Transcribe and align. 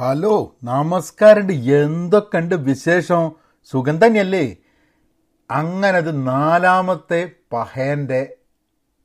Hello 0.00 0.56
നമസ്കാരമുണ്ട് 0.64 1.52
എന്തൊക്കെയുണ്ട് 1.52 2.54
വിശേഷം? 2.54 3.32
സുഖം 3.64 4.06
തന്നെയല്ലേ? 4.06 4.56
അങ്ങനത് 5.50 6.26
നാലാമത്തെ 6.26 7.30
പഹേന്റെ 7.52 8.34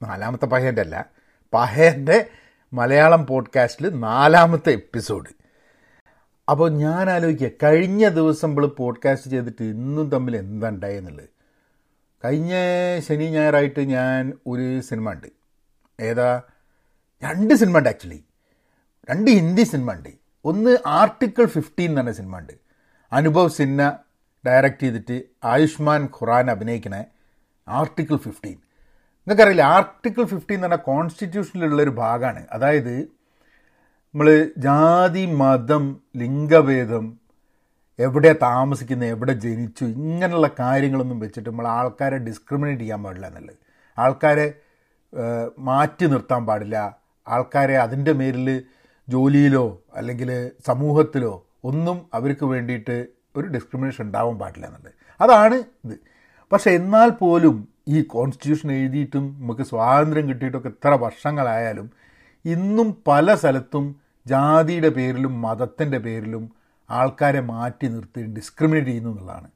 നാലാമത്തെ 0.03 0.45
പഹേന്റെ 0.45 0.81
അല്ല 0.81 1.05
പഹേന്റെ 1.53 2.29
മലയാളം 2.73 3.25
പോഡ്കാസ്റ്റിൽ 3.25 3.99
നാലാമത്തെ 3.99 4.69
എപ്പിസോഡ്. 4.69 5.29
അപ്പോൾ 6.49 6.71
ഞാൻ 6.71 7.09
ആലോചിക്കുക 7.09 7.49
കഴിഞ്ഞ 7.63 8.09
ദിവസം 8.09 8.49
നമ്മൾ 8.49 8.65
പോഡ്കാസ്റ്റ് 8.65 9.29
ചെയ്തിട്ട് 9.29 9.63
ഇന്നും 9.63 10.09
തമ്മിൽ 10.09 10.37
എന്താ 10.37 10.69
കഴിഞ്ഞ 12.25 12.53
ശനി 12.99 13.25
ഞായറായിട്ട് 13.25 13.79
ഞാൻ 13.79 14.33
ഒരു 14.47 14.81
സിനിമ 14.81 15.11
ഉണ്ട് 15.11 15.27
ഏതാ? 15.99 16.41
രണ്ട് 17.23 17.53
സിനിമ 17.53 17.77
ഉണ്ട് 17.77 17.89
ആക്ച്വലി. 17.89 18.23
രണ്ട് 19.09 19.31
ഹിന്ദി 19.31 19.63
സിനിമ 19.63 19.93
ഉണ്ട് 19.93 20.24
ഒന്ന് 20.45 20.77
ആർട്ടിക്കിൾ 20.85 21.45
ഫിഫ്റ്റീൻ 21.45 21.89
എന്ന് 21.89 22.01
പറഞ്ഞ 22.01 22.11
സിനിമ 22.11 22.39
ഉണ്ട് 22.39 22.53
അനുഭവ് 23.11 23.49
സിന്ന 23.49 23.99
ഡയറക്റ്റ് 24.47 24.81
ചെയ്തിട്ട് 24.81 25.21
ആയുഷ്മാൻ 25.43 26.05
ഖുറാൻ 26.05 26.51
അഭിനയിക്കണ 26.51 27.03
ആർട്ടിക്കിൾ 27.67 28.17
ഫിഫ്റ്റീൻ 28.17 28.57
നിങ്ങൾക്കറിയില്ല 29.27 29.61
ആർട്ടിക്കിൾ 29.61 30.23
ഫിഫ്റ്റീൻ 30.23 30.57
എന്ന് 30.57 30.67
പറഞ്ഞാൽ 30.67 30.85
കോൺസ്റ്റിറ്റ്യൂഷനിലുള്ളൊരു 30.85 31.89
ഭാഗമാണ്. 31.89 32.47
അതായത് 32.51 32.95
നമ്മൾ 34.13 34.51
ജാതി 34.57 35.25
മതം 35.25 36.01
ലിംഗഭേദം 36.17 37.19
എവിടെ 37.99 38.35
താമസിക്കുന്നത് 38.41 39.09
എവിടെ 39.09 39.33
ജനിച്ചു 39.33 39.85
ഇങ്ങനെയുള്ള 39.85 40.49
കാര്യങ്ങളൊന്നും 40.59 41.19
വെച്ചിട്ട് 41.19 41.49
നമ്മൾ 41.49 41.67
ആൾക്കാരെ 41.67 42.17
ഡിസ്ക്രിമിനേറ്റ് 42.17 42.81
ചെയ്യാൻ 42.81 43.03
പാടില്ല 43.03 43.27
എന്നുള്ളത്. 43.27 43.57
ആൾക്കാരെ 43.99 44.53
മാറ്റി 45.59 46.05
നിർത്താൻ 46.05 46.45
പാടില്ല. 46.45 46.77
ആൾക്കാരെ 47.27 47.77
അതിന്റെ 47.77 48.11
മേലിൽ 48.11 48.63
ജോലിയിലോ 49.09 49.83
അല്ലെങ്കിൽ 49.93 50.51
സമൂഹത്തിലോ 50.65 51.47
ഒന്നും 51.63 52.05
അവർക്ക് 52.13 52.45
വേണ്ടിയിട്ട് 52.45 53.07
ഒരു 53.35 53.47
ഡിസ്ക്രിമിനേഷൻ 53.47 54.05
ഉണ്ടാവാൻ 54.05 54.39
പാടില്ല 54.39 54.65
എന്നുള്ളത്. 54.65 54.93
അതാണ് 55.21 55.63
ഇത്. 55.85 55.95
പക്ഷെ 56.51 56.71
എന്നാൽ 56.71 57.09
പോലും 57.09 57.67
ഈ 57.87 58.01
കോൺസ്റ്റിറ്റ്യൂഷൻ 58.01 58.71
എഴുതിയിട്ടും 58.71 59.37
നമുക്ക് 59.39 59.61
സ്വാതന്ത്ര്യം 59.61 60.29
കിട്ടിയിട്ടൊക്കെ 60.29 60.67
എത്ര 60.67 60.87
വർഷങ്ങളായാലും 60.87 61.91
ഇന്നും 62.45 62.97
പല 63.07 63.35
സ്ഥലത്തും 63.35 63.95
ജാതിയുടെ 64.27 64.89
പേരിലും 64.89 65.41
മതത്തിന്റെ 65.41 65.97
പേരിലും 65.97 66.51
ആൾക്കാരെ 66.89 67.41
മാറ്റി 67.41 67.87
നിർത്തി 67.87 68.21
ഡിസ്ക്രിമിനേറ്റ് 68.21 68.87
ചെയ്യുന്നു 68.87 69.09
എന്നുള്ളതാണ്. 69.09 69.47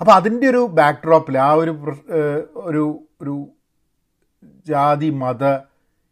അപ്പോൾ 0.00 0.12
അതിന്റെ 0.12 0.48
ഒരു 0.48 0.58
ബാക്ക്ഡ്രോപ്പിൽ 0.58 1.38
ആ 1.38 1.52
ഒരു 1.52 1.70
ഒരു 2.56 3.06
ഒരു 3.20 3.48
ജാതി 4.68 5.10
മത 5.10 5.44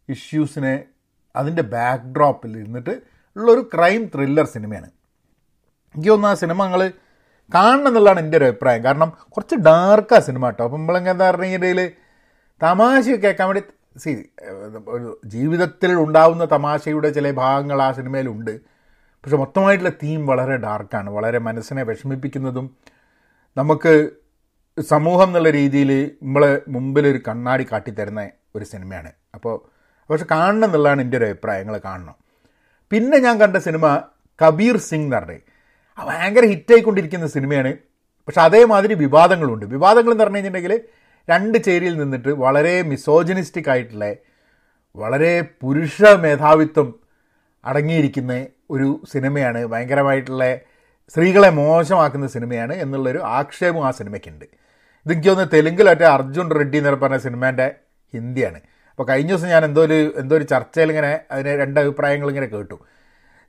ഇഷ്യൂസിനെ 0.09 0.85
അതിന്റെ 1.37 1.61
ബാക്ക് 1.61 2.03
ഡ്രോപ്പിൽ 2.03 2.57
ഇരുന്നിട്ട് 2.57 2.93
ഉള്ളൊരു 3.35 3.69
ക്രൈം 3.73 4.03
ത്രില്ലർ 4.15 4.45
സിനിമയാണ്. 4.45 4.89
എനിക്ക് 5.95 6.09
തോന്നുന്നു 6.09 6.35
ആ 6.35 6.39
സിനിമ 6.43 6.65
നിങ്ങൾ 6.65 6.91
കാണണം 7.55 7.87
എന്നുള്ളതാണ് 7.87 8.19
എന്റെ 8.19 8.37
ഒരു 8.37 8.45
അഭിപ്രായം. 8.45 8.83
കാരണം 8.83 9.09
കുറച്ച് 9.29 9.55
ഡാർക്കാണ് 9.55 10.21
സിനിമ 10.21 10.45
കേട്ടോ. 10.45 10.63
അപ്പം 10.63 10.79
നമ്മളെന്താ 10.79 11.31
പറഞ്ഞിട്ടുണ്ടെങ്കിൽ 11.31 11.91
തമാശ 12.63 13.03
കേൾക്കാൻ 13.09 13.47
വേണ്ടി 13.47 13.63
സി 13.97 14.29
ഒരു 14.87 15.19
ജീവിതത്തിൽ 15.25 15.91
ഉണ്ടാവുന്ന 15.95 16.45
തമാശയുടെ 16.45 17.09
ചില 17.09 17.31
ഭാഗങ്ങൾ 17.31 17.81
ആ 17.81 17.91
സിനിമയിലുണ്ട്. 17.91 18.77
പക്ഷെ 19.23 19.37
മൊത്തമായിട്ടുള്ള 19.37 19.89
തീം 20.03 20.27
വളരെ 20.27 20.57
ഡാർക്കാണ് 20.57 21.09
വളരെ 21.09 21.39
മനസ്സിനെ 21.39 21.83
വിഷമിപ്പിക്കുന്നതും 21.83 22.77
നമുക്ക് 23.57 24.09
സമൂഹം 24.81 25.27
എന്നുള്ള 25.27 25.49
രീതിയിൽ 25.49 26.11
നമ്മളെ 26.23 26.61
മുമ്പിൽ 26.67 27.07
ഒരു 27.07 27.19
കണ്ണാടി 27.27 27.67
കാട്ടിത്തരുന്ന 27.71 28.29
ഒരു 28.55 28.65
സിനിമയാണ്. 28.65 29.11
അപ്പോൾ 29.35 29.76
പക്ഷെ 30.09 30.25
കാണണം 30.31 30.65
എന്നുള്ളതാണ് 30.65 31.01
എന്റെ 31.01 31.17
ഒരു 31.17 31.25
അഭിപ്രായങ്ങൾ 31.25 31.77
കാണണം. 31.85 32.15
പിന്നെ 32.91 33.17
ഞാൻ 33.17 33.39
കണ്ട 33.39 33.57
സിനിമ 33.57 34.01
കബീർ 34.45 34.77
സിംഗ് 34.77 35.05
എന്ന് 35.05 35.17
പറഞ്ഞത് 35.17 35.57
ഭയങ്കര 36.07 36.45
ഹിറ്റായിക്കൊണ്ടിരിക്കുന്ന 36.45 37.27
സിനിമയാണ്. 37.27 37.73
പക്ഷെ 38.27 38.41
അതേമാതിരി 38.41 38.93
വിവാദങ്ങളുണ്ട്. 38.93 39.65
വിവാദങ്ങൾ 39.65 40.11
എന്ന് 40.11 40.23
പറഞ്ഞു 40.23 40.37
കഴിഞ്ഞിട്ടുണ്ടെങ്കിൽ 40.37 40.81
രണ്ട് 41.29 41.57
ചേരിയിൽ 41.57 41.97
നിന്നിട്ട് 41.97 42.29
വളരെ 42.29 42.81
മിസോജനിസ്റ്റിക് 42.81 43.69
ആയിട്ടുള്ള 43.69 44.15
വളരെ 44.95 45.41
പുരുഷ 45.61 46.01
മേധാവിത്വം 46.01 46.93
അടങ്ങിയിരിക്കുന്ന 47.65 48.45
ഒരു 48.69 49.01
സിനിമയാണ്. 49.13 49.65
ഭയങ്കരമായിട്ടുള്ള 49.65 50.57
സ്ത്രീകളെ 51.09 51.49
മോശമാക്കുന്ന 51.49 52.27
സിനിമയാണ് 52.27 52.73
എന്നുള്ളൊരു 52.73 53.17
ആക്ഷേപം 53.17 53.87
ആ 53.87 53.91
സിനിമയ്ക്കുണ്ട്. 53.91 54.45
ഇതെനിക്ക് 55.05 55.29
തോന്നുന്നു 55.29 55.51
തെലുങ്കിലൊറ്റ 55.53 56.01
അർജുൻ 56.01 56.51
റെഡ്ഡി 56.51 56.77
എന്ന് 56.77 56.89
പറഞ്ഞ 56.89 57.17
സിനിമേന്റെ 57.17 57.75
ഹിന്ദിയാണ്. 58.13 58.59
അപ്പോൾ 58.97 59.07
കഴിഞ്ഞ 59.09 59.29
ദിവസം 59.31 59.49
ഞാൻ 59.53 59.63
എന്തോ 59.65 59.81
ഒരു 59.87 59.97
എന്തോ 60.19 60.33
ഒരു 60.37 60.45
ചർച്ചയിൽ 60.51 60.89
ഇങ്ങനെ 60.91 61.09
അതിന് 61.33 61.51
രണ്ട് 61.59 61.75
അഭിപ്രായങ്ങൾ 61.81 62.27
ഇങ്ങനെ 62.31 62.47
കേട്ടു. 62.53 62.77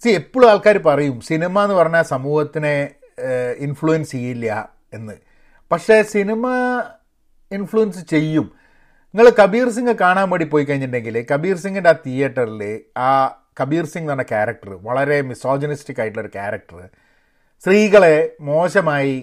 സി 0.03 0.09
എപ്പോഴും 0.19 0.47
ആൾക്കാർ 0.51 0.77
പറയും 0.89 1.15
സിനിമ 1.29 1.63
എന്ന് 1.67 1.77
പറഞ്ഞാൽ 1.79 2.03
സമൂഹത്തിനെ 2.11 2.73
ഇൻഫ്ലുവൻസ് 3.67 4.11
ചെയ്യില്ല 4.15 4.49
എന്ന്. 4.97 5.15
പക്ഷേ 5.71 5.97
സിനിമ 6.15 6.45
ഇൻഫ്ലുവൻസ് 7.51 8.03
ചെയ്യും. 8.13 8.47
നിങ്ങൾ 9.15 9.29
കബീർ 9.41 9.69
സിംഗ് 9.77 9.95
കാണാൻ 10.03 10.27
വേണ്ടി 10.33 10.47
പോയി 10.53 10.65
കഴിഞ്ഞിട്ടുണ്ടെങ്കിൽ 10.65 11.17
കബീർ 11.33 11.57
സിംഗിന്റെ 11.65 11.91
ആ 11.95 11.97
തിയേറ്ററിൽ 12.07 12.63
ആ 13.07 13.09
കബീർ 13.61 13.87
സിംഗ് 13.93 14.05
എന്ന് 14.05 14.15
പറഞ്ഞ 14.15 14.29
ക്യാരക്ടർ 14.35 14.73
വളരെ 14.89 15.17
മിസോജനിസ്റ്റിക് 15.31 16.01
ആയിട്ടുള്ളൊരു 16.01 16.33
ക്യാരക്ടർ 16.37 16.83
സ്ത്രീകളെ 17.65 18.17
മോശമായി 18.51 19.17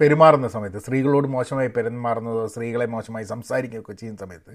പെരുമാറുന്ന 0.00 0.48
സമയത്ത് 0.48 0.78
സ്ത്രീകളോട് 0.78 1.28
മോശമായി 1.36 1.68
പെരുമാറുന്നതോ 1.76 2.46
സ്ത്രീകളെ 2.46 2.86
മോശമായി 2.86 3.28
സംസാരിക്കുകയൊക്കെ 3.34 3.92
ചെയ്യുന്ന 3.92 4.20
സമയത്ത് 4.24 4.54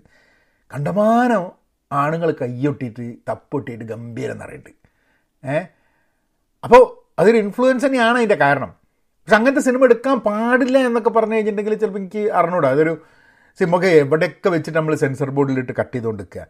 കണ്ടമാനം 0.73 1.51
ആണുങ്ങൾ 1.91 2.31
കയ്യൊട്ടിയിട്ട് 2.31 3.15
തപ്പൊട്ടിയിട്ട് 3.29 3.85
ഗംഭീരം 3.85 4.37
നിറയിട്ട്. 4.37 4.69
ഏ? 5.45 5.59
അപ്പോൾ 6.63 7.11
അതൊരു 7.19 7.37
ഇൻഫ്ലുവൻസ് 7.37 7.85
തന്നെയാണ് 7.85 8.17
അതിന്റെ 8.17 8.35
കാരണം. 8.35 8.67
പക്ഷെ 9.23 9.35
അങ്ങനത്തെ 9.35 9.61
സിനിമ 9.61 9.83
എടുക്കാൻ 9.83 10.19
പാടില്ല 10.19 10.77
എന്നൊക്കെ 10.77 11.09
പറഞ്ഞു 11.09 11.33
കഴിഞ്ഞിട്ടുണ്ടെങ്കിൽ 11.33 11.79
ചിലപ്പോൾ 11.79 11.99
എനിക്ക് 11.99 12.31
അറിഞ്ഞൂടാ. 12.31 12.69
അതൊരു 12.69 13.01
സിനിമയൊക്കെ 13.59 13.87
എവിടെയൊക്കെ 13.87 14.49
വെച്ചിട്ട് 14.49 14.79
നമ്മൾ 14.79 14.95
സെൻസർ 14.95 15.29
ബോർഡിലിട്ട് 15.29 15.71
കട്ട് 15.79 15.95
ചെയ്തുകൊണ്ട് 15.95 16.23
നിൽക്കുക 16.23 16.45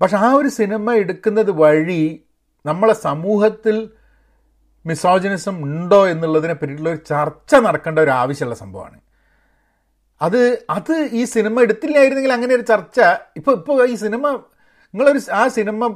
പക്ഷെ 0.00 0.16
ആ 0.16 0.32
ഒരു 0.32 0.48
സിനിമ 0.48 0.92
എടുക്കുന്നത് 0.92 1.50
വഴി 1.50 2.24
നമ്മളെ 2.66 2.92
സമൂഹത്തിൽ 2.92 3.90
മിസോജിനിസം 4.86 5.62
ഉണ്ടോ 5.62 6.08
എന്നുള്ളതിനെ 6.08 6.54
പറ്റിയിട്ടുള്ള 6.54 6.90
ഒരു 6.90 6.98
ചർച്ച 6.98 7.54
നടക്കേണ്ട 7.54 7.98
ഒരു 7.98 8.10
ആവശ്യമുള്ള 8.10 8.54
സംഭവമാണ്. 8.56 9.00
അത് 10.22 10.64
അത് 10.70 10.94
ഈ 11.12 11.24
സിനിമ 11.24 11.60
എടുത്തില്ലായിരുന്നെങ്കിൽ 11.60 12.32
അങ്ങനെ 12.32 12.54
ഒരു 12.54 12.62
ചർച്ച. 12.62 13.00
ഇപ്പോൾ 13.36 13.54
ഇപ്പോൾ 13.58 13.88
ഈ 13.88 13.94
സിനിമ 13.94 14.26
നിങ്ങളൊരു 14.94 15.20
ആ 15.32 15.48
സിനിമ 15.48 15.86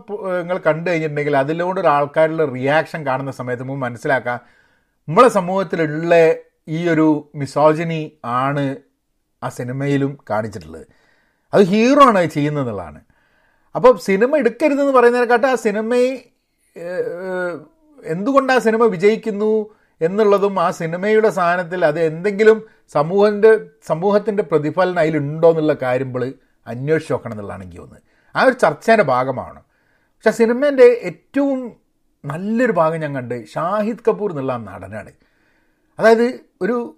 നിങ്ങൾ 0.41 0.59
കണ്ടു 0.59 0.91
കഴിഞ്ഞിട്ടുണ്ടെങ്കിൽ 0.91 1.37
അതിലൂടെ 1.37 1.81
ഒരു 1.81 1.89
ആൾക്കാരുടെ 1.89 2.45
റിയാക്ഷൻ 2.53 3.07
കാണുന്ന 3.07 3.31
സമയത്ത് 3.31 3.63
നമുക്ക് 3.63 3.81
മനസ്സിലാക്കാം. 3.81 4.41
നമ്മളെ 5.09 5.29
സമൂഹത്തിലുള്ള 5.29 6.15
ഈ 6.69 6.89
ഒരു 6.89 7.31
മിസോജിനി 7.35 8.13
ആണ് 8.25 8.77
ആ 9.43 9.49
സിനിമയിലും 9.49 10.19
കാണിച്ചിട്ടുള്ളത്. 10.31 10.87
അത് 11.55 11.63
ഹീറോ 11.63 12.03
ആണ് 12.03 12.19
അത് 12.19 12.31
ചെയ്യുന്നത് 12.31 12.65
എന്നുള്ളതാണ്. 12.65 13.01
അപ്പോൾ 13.75 13.99
സിനിമ 13.99 14.37
എടുക്കരുതെന്ന് 14.37 14.93
പറയുന്നതിനെക്കാട്ടും 14.93 15.51
ആ 15.51 15.55
സിനിമയെ 15.55 16.11
എന്തുകൊണ്ട് 18.05 18.53
ആ 18.53 18.59
സിനിമ 18.59 18.83
വിജയിക്കുന്നു? 18.87 19.53
എന്നുള്ളതും 20.01 20.61
ആ 20.61 20.71
സിനിമയുടെ 20.71 21.29
സാധനത്തിൽ 21.29 21.85
അത് 21.85 22.01
എന്തെങ്കിലും 22.01 22.67
സമൂഹത്തിന്റെ 22.93 23.61
സമൂഹത്തിന്റെ 23.87 24.43
പ്രതിഫലനം 24.43 25.01
അതിലുണ്ടോ 25.01 25.51
എന്നുള്ള 25.51 25.77
കാര്യം 25.83 26.11
അന്വേഷിച്ച് 26.67 27.13
നോക്കണം 27.13 27.33
എന്നുള്ളതാണ് 27.33 27.63
എനിക്ക് 27.63 27.81
തോന്നുന്നത്. 27.81 28.03
ആ 28.37 28.43
ഒരു 28.43 28.55
ചർച്ചേന്റെ 28.55 29.05
ഭാഗമാണ്. 29.05 29.61
പക്ഷെ 29.61 30.31
സിനിമേന്റെ 30.31 30.83
ഏറ്റവും 30.83 31.77
നല്ലൊരു 32.25 32.73
ഭാഗം 32.73 33.01
ഞാൻ 33.01 33.15
കണ്ട് 33.15 33.47
ഷാഹിദ് 33.47 34.05
കപൂർ 34.09 34.31
എന്നുള്ള 34.31 34.57
നടനാണ്. 34.57 35.13
അതായത് 35.99 36.41
ഒരു 36.63 36.97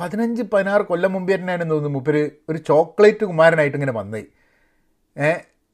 പതിനഞ്ച് 0.00 0.42
പതിനാറ് 0.42 0.82
കൊല്ലം 0.82 1.12
മുമ്പേ 1.12 1.34
തന്നെയാണെന്ന് 1.36 1.74
തോന്നുന്നു 1.74 1.98
മൂപ്പര് 1.98 2.30
ഒരു 2.48 2.58
ചോക്ലേറ്റ് 2.58 3.24
കുമാരനായിട്ട് 3.24 3.76
ഇങ്ങനെ 3.76 3.92
വന്നേ 3.92 4.22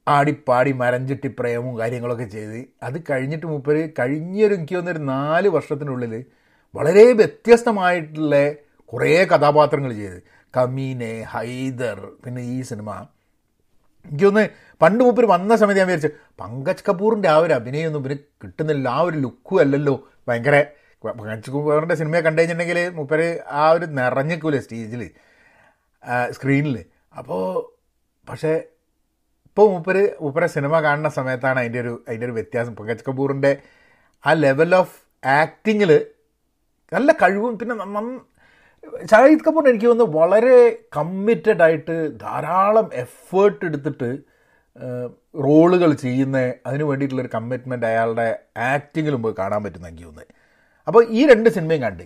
ആടിപ്പാടി 0.09 0.73
മരഞ്ചിട്ടി 0.73 1.29
പ്രേമവും 1.39 1.79
കാര്യങ്ങളൊക്കെ 1.79 2.25
ചെയ്ത്. 2.25 2.65
അത് 2.83 3.03
കഴിഞ്ഞിട്ട് 3.11 3.47
മൂപ്പര് 3.47 3.89
കഴിഞ്ഞൊരു 3.99 4.55
എനിക്ക് 4.55 4.75
തോന്നുന്നൊരു 4.75 5.07
നാല് 5.07 5.49
വർഷത്തിനുള്ളിൽ 5.49 6.25
വളരെ 6.75 7.13
വ്യത്യസ്തമായിട്ടുള്ള 7.13 8.35
കുറേ 8.85 9.25
കഥാപാത്രങ്ങൾ 9.25 9.93
ചെയ്ത്. 9.93 10.23
കമീനെ 10.57 11.23
ഹൈദർ 11.23 11.99
പിന്നെ 12.25 12.43
ഈ 12.43 12.63
സിനിമ. 12.63 13.07
എനിക്കൊന്ന് 14.07 14.49
പണ്ട് 14.83 15.05
മൂപ്പർ 15.05 15.25
വന്ന 15.27 15.57
സമയത്ത് 15.57 15.81
ഞാൻ 15.81 15.89
വിചാരിച്ചു 15.89 16.09
പങ്കജ് 16.41 16.85
കപൂറിന്റെ 16.89 17.29
ആ 17.29 17.37
ഒരു 17.37 17.53
അഭിനയമൊന്നും 17.53 18.03
പിന്നെ 18.03 18.17
കിട്ടുന്നില്ല 18.45 18.89
ആ 18.89 19.01
ഒരു 19.01 19.17
ലുക്കും 19.17 19.61
അല്ലല്ലോ. 19.61 20.09
ഭയങ്കര 20.29 20.65
പങ്കജ് 21.05 21.51
കപൂറിന്റെ 21.51 21.95
സിനിമയെ 21.95 22.21
കണ്ടു 22.21 22.41
കഴിഞ്ഞിട്ടുണ്ടെങ്കിൽ 22.41 22.89
മൂപ്പര് 22.95 23.39
ആ 23.51 23.71
ഒരു 23.71 23.85
നിറഞ്ഞിക്കൂലേ 23.85 24.59
സ്റ്റേജിൽ 24.59 25.11
സ്ക്രീനിൽ 26.31 26.85
അപ്പോൾ 27.19 27.43
പക്ഷേ 28.31 28.53
ഇപ്പോൾ 29.47 29.71
മൂപ്പര് 29.71 30.03
മൂപ്പരെ 30.21 30.47
സിനിമ 30.47 30.81
കാണുന്ന 30.81 31.09
സമയത്താണ് 31.09 31.61
അതിന്റെ 31.61 31.81
ഒരു 31.81 32.05
അതിന്റെ 32.09 32.27
ഒരു 32.27 32.33
വ്യത്യാസം. 32.33 32.77
പങ്കജ് 32.77 33.05
കപൂറിന്റെ 33.09 33.57
ആ 34.27 34.33
ലെവൽ 34.33 34.75
ഓഫ് 34.75 35.27
ആക്ടിങ്ങിൽ 35.27 35.91
നല്ല 36.95 37.13
കഴിവും. 37.23 37.53
പിന്നെ 37.61 37.75
ഷാഹിദ് 39.11 39.45
കപൂർ 39.47 39.65
എനിക്ക് 39.71 39.87
തോന്നുന്നു 39.89 40.15
വളരെ 40.19 40.57
കമ്മിറ്റഡ് 40.97 41.63
ആയിട്ട് 41.67 41.95
ധാരാളം 42.23 42.87
എഫേർട്ട് 43.03 43.63
എടുത്തിട്ട് 43.69 44.09
റോളുകൾ 45.47 45.91
ചെയ്യുന്ന 46.05 46.39
അതിന് 46.69 46.85
വേണ്ടിയിട്ടുള്ളൊരു 46.89 47.31
കമ്മിറ്റ്മെന്റ് 47.35 47.87
അയാളുടെ 47.91 48.27
ആക്ടിങ്ങിലും 48.73 49.21
പോയി 49.25 49.35
കാണാൻ 49.39 49.61
പറ്റുന്ന 49.65 49.91
എനിക്ക് 49.91 50.07
തോന്നുന്നത് 50.07 50.35
അപ്പോൾ 50.89 51.03
ഈ 51.19 51.21
രണ്ട് 51.33 51.49
സിനിമയും 51.57 51.83
കണ്ട്. 51.87 52.05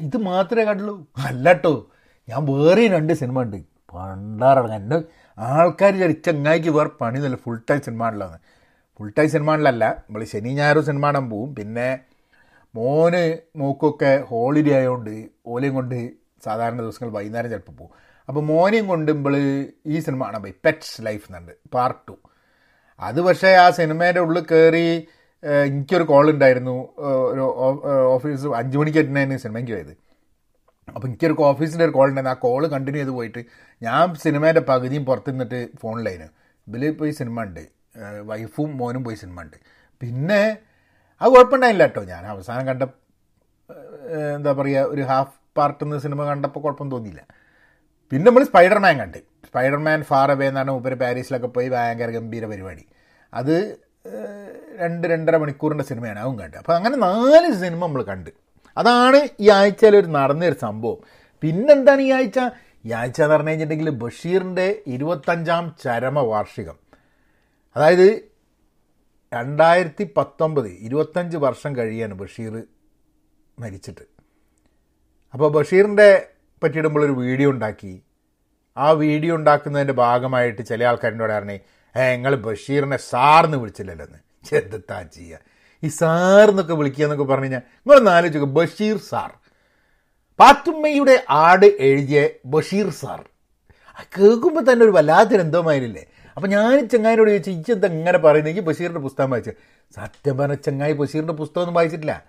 ഇത് 0.00 0.16
മാത്രമേ 0.30 0.64
കണ്ടുള്ളൂ. 0.70 0.94
അല്ല 1.28 1.46
കേട്ടോ 1.52 1.74
ഞാൻ 2.28 2.42
വേറെ 2.52 2.84
രണ്ട് 2.96 3.12
സിനിമ 3.22 3.42
ഉണ്ട് 3.46 3.58
പണ്ടാറടങ്ങ 3.94 4.76
എന്റെ 4.82 4.98
ആൾക്കാർ 5.38 5.94
ചങ്ങായിക്ക് 6.26 6.70
വേറെ 6.78 6.90
പണിയൊന്നുമില്ല. 7.00 7.38
ഫുൾ 7.44 7.58
ടൈം 7.70 7.80
സിനിമ 7.88 8.08
ഉള്ളതാണ് 8.12 8.38
ഫുൾ 8.98 9.10
ടൈം 9.18 9.28
സിനിമ 9.34 9.50
ഉള്ളല്ല 9.58 9.84
നമ്മൾ 10.04 10.24
ശനി 10.32 10.50
ഞായറും 10.60 10.84
സിനിമ 10.90 11.04
കാണാൻ 11.06 11.26
പോവും. 11.30 11.50
പിന്നെ 11.58 11.88
മോന് 12.74 13.22
മോക്കൊക്കെ 13.60 14.12
ഹോളിഡേ 14.30 14.72
ആയതുകൊണ്ട് 14.78 15.14
ഓലയും 15.52 15.74
കൊണ്ട് 15.78 15.96
സാധാരണ 16.46 16.78
ദിവസങ്ങൾ 16.84 17.10
വൈകുന്നേരം 17.16 17.50
ചിലപ്പോൾ 17.52 17.76
പോകും 17.80 17.94
അപ്പോൾ 18.28 18.42
മോനെയും 18.50 18.86
കൊണ്ട് 18.92 19.10
നമ്മൾ 19.12 19.34
ഈ 19.92 20.00
സിനിമ 20.06 20.22
ആണ് 20.28 20.38
പോയി. 20.42 20.54
പെറ്റ്സ് 20.64 20.98
ലൈഫ് 21.06 21.24
എന്നുണ്ട് 21.28 21.54
പാർട്ട് 21.74 22.00
ടു 22.08 22.14
അത് 23.00 23.18
പക്ഷേ 23.28 23.50
ആ 23.62 23.66
സിനിമേന്റെ 23.80 24.20
ഉള്ളിൽ 24.26 24.44
കയറി 24.52 24.86
എനിക്കൊരു 25.66 26.04
കോൾ 26.12 26.26
ഉണ്ടായിരുന്നു 26.34 26.76
ഒരു 27.32 27.44
ഓഫീസ് 28.14 28.52
അഞ്ച് 28.60 28.78
മണിക്ക് 28.80 28.98
എത്തുന്നതിന് 29.02 29.36
സിനിമയ്ക്ക് 29.44 29.72
പോയത്. 29.72 29.94
അപ്പോൾ 30.88 31.06
എനിക്കൊരു 31.08 31.34
ഓഫീസിന്റെ 31.52 31.84
ഒരു 31.84 31.94
കോൾ 31.96 32.06
ഉണ്ടായിരുന്നു 32.10 32.34
ആ 32.36 32.38
കോൾ 32.46 32.62
കണ്ടിന്യൂ 32.74 33.00
ചെയ്ത് 33.02 33.12
പോയിട്ട് 33.18 33.42
ഞാൻ 33.82 34.14
സിനിമേന്റെ 34.24 34.62
പകുതിയും 34.70 35.04
പുറത്ത് 35.10 35.30
നിന്നിട്ട് 35.34 35.60
ഫോണിലായിരുന്നു 35.82 36.32
ഇതിൽ 36.66 36.92
പോയി 37.00 37.12
സിനിമ 37.20 37.42
ഉണ്ട് 37.48 37.62
വൈഫും 38.30 38.70
മോനും 38.80 39.02
പോയി 39.04 39.16
സിനിമ 39.22 39.40
ഉണ്ട് 39.44 39.56
പിന്നെ 40.00 40.42
അത് 41.22 41.32
കുഴപ്പമുണ്ടായില്ല 41.32 41.82
കേട്ടോ. 41.82 42.04
ഞാൻ 42.04 42.26
അവസാനം 42.26 42.66
കണ്ട 42.66 42.82
എന്താ 44.36 44.52
പറയുക 44.52 44.80
ഒരു 44.80 45.02
ഹാഫ് 45.02 45.40
പാർട്ട് 45.56 45.84
നിന്ന് 45.84 45.98
സിനിമ 45.98 46.24
കണ്ടപ്പോൾ 46.24 46.60
കുഴപ്പം 46.60 46.90
തോന്നിയില്ല. 46.90 47.26
പിന്നെ 48.10 48.30
നമ്മൾ 48.30 48.44
സ്പൈഡർമാൻ 48.44 48.98
കണ്ട്. 48.98 49.18
സ്പൈഡർമാൻ 49.18 50.02
ഫാർ 50.02 50.30
അവേ 50.30 50.48
എന്നാണ് 50.48 50.70
മൂപ്പര് 50.70 50.94
പാരീസിലൊക്കെ 50.94 51.46
പോയി 51.46 51.68
ഭയങ്കര 51.68 52.10
ഗംഭീര 52.10 52.46
പരിപാടി. 52.46 52.84
അത് 53.34 53.76
രണ്ട് 54.80 55.08
രണ്ടര 55.08 55.36
മണിക്കൂറിന്റെ 55.36 55.84
സിനിമയാണ് 55.84 56.18
അതും 56.18 56.38
കണ്ട്. 56.38 56.56
അപ്പോൾ 56.56 56.72
അങ്ങനെ 56.72 56.96
നാല് 56.96 57.52
സിനിമ 57.52 57.86
നമ്മൾ 57.86 58.02
കണ്ട്. 58.02 58.30
അതാണ് 58.76 59.28
ഈ 59.40 59.50
ആഴ്ചയിൽ 59.50 59.96
ഒരു 59.96 60.06
നടന്നൊരു 60.06 60.54
സംഭവം. 60.60 60.96
പിന്നെന്താണ് 61.42 62.00
ഈ 62.00 62.10
ആഴ്ച? 62.10 62.38
ഈ 62.84 62.92
ആഴ്ച 62.92 63.22
എന്ന് 63.22 63.34
പറഞ്ഞു 63.34 63.50
കഴിഞ്ഞിട്ടുണ്ടെങ്കിൽ 63.50 63.92
ബഷീറിന്റെ 63.92 64.82
ഇരുപത്തഞ്ചാം 64.86 65.76
ചരമവാർഷികം. 65.84 66.74
അതായത് 67.76 68.29
രണ്ടായിരത്തി 69.32 70.12
പത്തൊമ്പത് 70.16 70.66
ഇരുപത്തഞ്ച് 70.66 71.36
വർഷം 71.36 71.76
കഴിയാണ് 71.76 72.14
ബഷീർ 72.14 72.54
മരിച്ചിട്ട്. 73.60 74.04
അപ്പോൾ 75.34 75.52
ബഷീറിന്റെ 75.52 76.28
പറ്റിയിടുമ്പോൾ 76.64 77.04
ഒരു 77.04 77.12
വീഡിയോ 77.12 77.50
ഉണ്ടാക്കി. 77.50 78.02
ആ 78.76 78.90
വീഡിയോ 78.90 79.34
ഉണ്ടാക്കുന്നതിന്റെ 79.36 79.92
ഭാഗമായിട്ട് 79.92 80.62
ചില 80.66 80.84
ആൾക്കാരിനോട് 80.84 81.32
പറഞ്ഞേ 81.32 81.58
ഏ 81.96 82.14
നിങ്ങൾ 82.14 82.34
ബഷീറിനെ 82.34 82.96
സാർന്ന് 82.96 83.56
വിളിച്ചില്ലല്ലോ 83.56 84.04
എന്ന് 84.04 84.18
ചെന്താ 84.48 85.02
ചെയ്യുക 85.02 85.40
ഈ 85.82 85.88
സാർ 85.88 86.50
എന്നൊക്കെ 86.50 86.74
വിളിക്കുക 86.74 87.04
എന്നൊക്കെ 87.04 87.24
പറഞ്ഞു 87.24 87.44
കഴിഞ്ഞാൽ 87.44 87.60
നിങ്ങളൊന്ന് 87.60 88.10
ആലോചിക്കുക 88.10 88.48
ബഷീർ 88.58 88.96
സാർ. 88.96 89.30
പാത്തുമ്മയുടെ 90.38 91.24
ആട് 91.28 91.66
എഴുതിയ 91.66 92.28
ബഷീർ 92.46 92.90
സാർ. 92.90 93.20
കേൾക്കുമ്പോൾ 94.18 94.72
തന്നെ 94.72 94.84
ഒരു 94.84 94.90
വല്ലാത്തൊരു 94.90 95.40
എന്തോമായിരുന്നില്ലേ 95.40 96.08
അപ്പം 96.36 96.50
ഞാൻ 96.50 96.88
ചെങ്ങായിനോട് 96.88 97.30
ചോദിച്ചു 97.30 97.50
ഇജ്ജെന്താ 97.50 97.88
ഇങ്ങനെ 97.88 98.18
പറയുന്നത്? 98.18 98.52
എനിക്ക് 98.52 98.68
ബഷീറിന്റെ 98.68 99.00
പുസ്തകം 99.00 99.30
വായിച്ചു? 99.30 99.52
സത്യം 99.96 100.38
പറഞ്ഞ 100.38 100.54
ചെങ്ങായി 100.54 100.92
ബഷീറിന്റെ 100.92 101.32
പുസ്തകമൊന്നും 101.32 101.74
വായിച്ചിട്ടില്ല. 101.74 102.24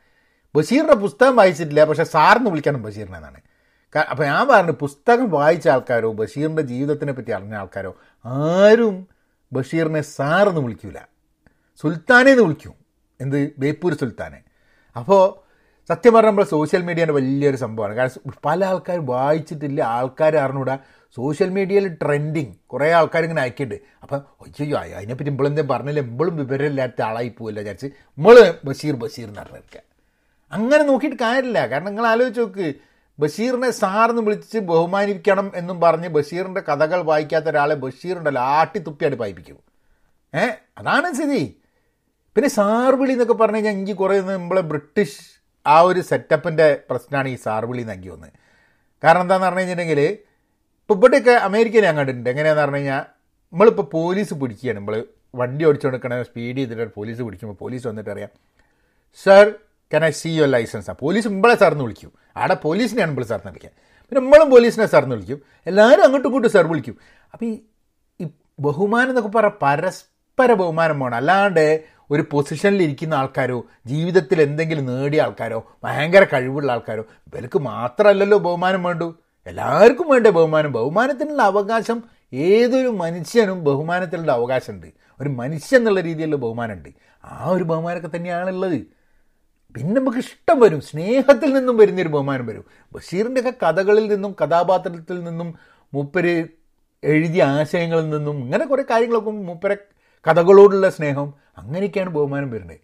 ബഷീറിന്റെ 0.55 0.93
പുസ്തകം 0.93 1.35
വായിച്ചിട്ടില്ല 1.35 1.83
പക്ഷേ 1.83 2.03
സാറിന് 2.03 2.49
വിളിക്കണം 2.49 2.81
ബഷീറിനെ 2.81 3.17
എന്നാണ്. 3.17 3.41
അപ്പോൾ 4.09 4.23
ഞാൻ 4.23 4.47
പറഞ്ഞു 4.47 4.71
പുസ്തകം 4.71 5.29
വായിച്ച 5.29 5.67
ആൾക്കാരോ 5.67 6.13
ബഷീറിന്റെ 6.13 6.61
ജീവിതത്തിനെ 6.61 7.13
പറ്റി 7.13 7.31
അറിഞ്ഞ 7.31 7.55
ആൾക്കാരോ 7.55 7.95
ആരും 8.25 9.07
ബഷീറിനെ 9.53 10.01
സാറെന്ന് 10.01 10.61
വിളിക്കൂല. 10.61 10.95
സുൽത്താനെ 11.81 12.31
എന്ന് 12.31 12.43
വിളിക്കും. 12.43 12.73
എന്ത്? 13.21 13.51
ബേപ്പൂർ 13.57 13.93
സുൽത്താനെ. 13.93 14.41
അപ്പോൾ 14.97 15.51
സത്യം 15.89 16.13
പറഞ്ഞാൽ 16.13 16.43
സോഷ്യൽ 16.43 16.81
മീഡിയേന്റെ 16.81 17.13
വലിയൊരു 17.13 17.55
സംഭവമാണ്. 17.55 17.95
കാരണം 17.95 18.33
പല 18.45 18.65
ആൾക്കാരും 18.65 19.05
വായിച്ചിട്ടില്ല 19.05 19.81
ആൾക്കാർ 19.81 20.37
അറിഞ്ഞൂടാ 20.37 20.77
സോഷ്യൽ 21.15 21.49
മീഡിയയിൽ 21.49 21.87
ട്രെൻഡിങ് 22.01 22.53
കുറേ 22.71 22.91
ആൾക്കാർ 22.97 23.23
ഇങ്ങനെ 23.23 23.41
അയക്കുന്നുണ്ട് 23.41 23.87
അപ്പം 24.03 24.19
അയ്യോ 24.45 24.77
അതിനെപ്പറ്റി 24.97 25.29
ഇമ്പളെന്തേ 25.29 25.63
പറഞ്ഞില്ല? 25.71 25.99
ഇമ്പളും 25.99 26.35
വിവരമില്ലാത്ത 26.41 27.01
ആളായി 27.01 27.29
പോവില്ല 27.37 27.59
വിചാരിച്ച് 27.59 27.87
നമ്മൾ 28.17 28.35
ബഷീർ 28.67 28.95
ബഷീർ 29.03 29.27
എന്ന് 29.27 29.41
പറഞ്ഞിരിക്കുക 29.41 29.81
അങ്ങനെ 30.51 30.83
നോക്കിയിട്ട് 30.83 31.17
കാര്യമില്ല. 31.17 31.59
കാരണം 31.71 31.89
നിങ്ങൾ 31.91 32.07
ആലോചിച്ച് 32.07 32.41
നോക്ക് 32.41 32.67
ബഷീറിനെ 33.19 33.69
സാറിന് 33.71 34.21
വിളിച്ച് 34.27 34.59
ബഹുമാനിക്കണം 34.69 35.51
എന്നും 35.55 35.77
പറഞ്ഞ് 35.81 36.07
ബഷീറിന്റെ 36.07 36.61
കഥകൾ 36.69 37.01
വായിക്കാത്ത 37.01 37.45
ഒരാളെ 37.45 37.75
ബഷീറുണ്ടല്ലോ 37.75 38.41
ആട്ടിത്തുപ്പിയായിട്ട് 38.41 39.19
പായിപ്പിക്കും. 39.21 39.59
ഏ 40.33 40.43
അതാണ് 40.77 41.13
സ്ഥിതി. 41.13 41.43
പിന്നെ 42.35 42.49
സാർവിളി 42.49 43.11
എന്നൊക്കെ 43.11 43.33
പറഞ്ഞു 43.33 43.55
കഴിഞ്ഞാൽ 43.55 43.73
എനിക്ക് 43.73 43.95
കുറേ 43.97 44.21
നമ്മളെ 44.21 44.61
ബ്രിട്ടീഷ് 44.61 45.19
ആ 45.65 45.81
ഒരു 45.81 46.01
സെറ്റപ്പിന്റെ 46.01 46.67
പ്രശ്നമാണ് 46.89 47.27
ഈ 47.27 47.35
സാർവിളി 47.35 47.81
എന്ന് 47.81 47.93
എനിക്ക് 47.93 48.11
വന്ന്. 48.11 48.29
കാരണം 49.03 49.21
എന്താണെന്ന് 49.21 49.47
പറഞ്ഞു 49.47 49.59
കഴിഞ്ഞിട്ടുണ്ടെങ്കിൽ 49.59 50.01
ഇപ്പോൾ 50.81 50.95
ഇവിടെയൊക്കെ 50.99 51.33
അമേരിക്കയിൽ 51.47 51.83
ഞാൻ 51.87 51.95
കണ്ടിട്ടുണ്ട്. 51.99 52.29
എങ്ങനെയാണെന്ന് 52.29 52.63
പറഞ്ഞു 52.63 52.79
കഴിഞ്ഞാൽ 52.79 53.01
നമ്മളിപ്പോൾ 53.53 53.85
പോലീസ് 53.97 54.33
പിടിക്കുകയാണ്. 54.41 54.77
നമ്മൾ 54.79 54.95
വണ്ടി 55.41 55.63
ഓടിച്ചു 55.67 55.87
കൊടുക്കണേ 55.87 56.15
സ്പീഡ് 56.29 56.57
ചെയ്തിട്ട് 56.57 56.93
പോലീസ് 56.99 57.21
പിടിക്കുമ്പോൾ 57.27 57.57
പോലീസ് 57.63 57.85
വന്നിട്ട് 57.89 58.11
അറിയാം 58.15 58.31
sir 59.25 59.45
can 59.93 60.03
I 60.09 60.11
see 60.21 60.29
your 60.37 60.49
license 60.55 60.89
ആ 60.91 60.93
പോലീസ് 61.03 61.27
ഇമ്പളെ 61.33 61.55
സാറിന് 61.61 61.83
വിളിക്കും. 61.85 62.11
അവിടെ 62.37 62.55
പോലീസിനെയാണ് 62.65 63.11
നമ്മൾ 63.11 63.25
സാറിന് 63.31 63.51
വിളിക്കുക. 63.53 63.71
പിന്നെ 64.07 64.19
നമ്മളും 64.21 64.49
പോലീസിനെ 64.53 64.85
സാറിന് 64.93 65.15
വിളിക്കും. 65.17 65.39
എല്ലാവരും 65.69 66.03
അങ്ങോട്ടും 66.05 66.27
ഇങ്ങോട്ടും 66.29 66.51
സാർ 66.55 66.65
വിളിക്കും. 66.71 66.95
അപ്പോൾ 67.33 67.45
ഈ 67.45 67.53
ഈ 68.19 68.25
ബഹുമാനം 68.65 69.11
എന്നൊക്കെ 69.13 69.31
പറയാം 69.37 69.55
പരസ്പര 69.63 70.53
ബഹുമാനം 70.61 70.99
വേണം 71.03 71.17
അല്ലാണ്ട് 71.21 71.65
ഒരു 72.13 72.23
പൊസിഷനിൽ 72.31 72.81
ഇരിക്കുന്ന 72.85 73.13
ആൾക്കാരോ 73.21 73.57
ജീവിതത്തിൽ 73.91 74.41
എന്തെങ്കിലും 74.41 74.85
നേടിയ 74.91 75.21
ആൾക്കാരോ 75.25 75.59
ഭയങ്കര 75.83 76.23
കഴിവുള്ള 76.33 76.71
ആൾക്കാരോ 76.71 77.03
ഇവർക്ക് 77.27 77.59
മാത്രമല്ലല്ലോ 77.71 78.37
ബഹുമാനം 78.47 78.83
വേണ്ടു. 78.83 79.07
എല്ലാവർക്കും 79.47 80.09
വേണ്ട 80.09 80.27
ബഹുമാനം? 80.27 80.71
ബഹുമാനത്തിനുള്ള 80.71 81.41
അവകാശം 81.41 82.03
ഏതൊരു 82.33 82.87
മനുഷ്യനും 82.87 83.63
ബഹുമാനത്തിനുള്ള 83.63 84.31
അവകാശമുണ്ട്. 84.31 84.87
ഒരു 85.21 85.29
മനുഷ്യൻ 85.29 85.79
എന്നുള്ള 85.79 85.99
രീതിയിലുള്ള 85.99 86.35
ബഹുമാനമുണ്ട്. 86.35 86.89
ആ 87.25 87.49
ഒരു 87.49 87.63
ബഹുമാനമൊക്കെ 87.63 88.17
തന്നെയാണുള്ളത് 88.17 88.81
പിന്നെ 89.75 90.01
നമുക്ക് 90.01 90.17
ഇഷ്ടം 90.17 90.59
വരും. 90.59 90.81
സ്നേഹത്തിൽ 90.81 91.53
നിന്നും 91.53 91.77
വരുന്നൊരു 91.77 92.07
ബഹുമാനം 92.07 92.45
വരും. 92.45 92.65
ബഷീറിന്റെ 92.93 93.41
ഒക്കെ 93.41 93.53
കഥകളിൽ 93.65 94.07
നിന്നും 94.07 94.35
കഥാപാത്രത്തിൽ 94.43 95.23
നിന്നും 95.23 95.55
മൂപ്പര് 95.93 96.47
എഴുതിയ 97.03 97.43
ആശയങ്ങളിൽ 97.43 98.09
നിന്നും 98.09 98.37
ഇങ്ങനെ 98.37 98.65
കുറേ 98.65 98.83
കാര്യങ്ങളൊക്കെ 98.89 99.31
മൂപ്പരെ 99.31 99.77
കഥകളോടുള്ള 100.29 100.89
സ്നേഹം 100.89 101.33
അങ്ങനെയൊക്കെയാണ് 101.57 102.09
ബഹുമാനം 102.09 102.51
വരുന്നത്. 102.51 102.77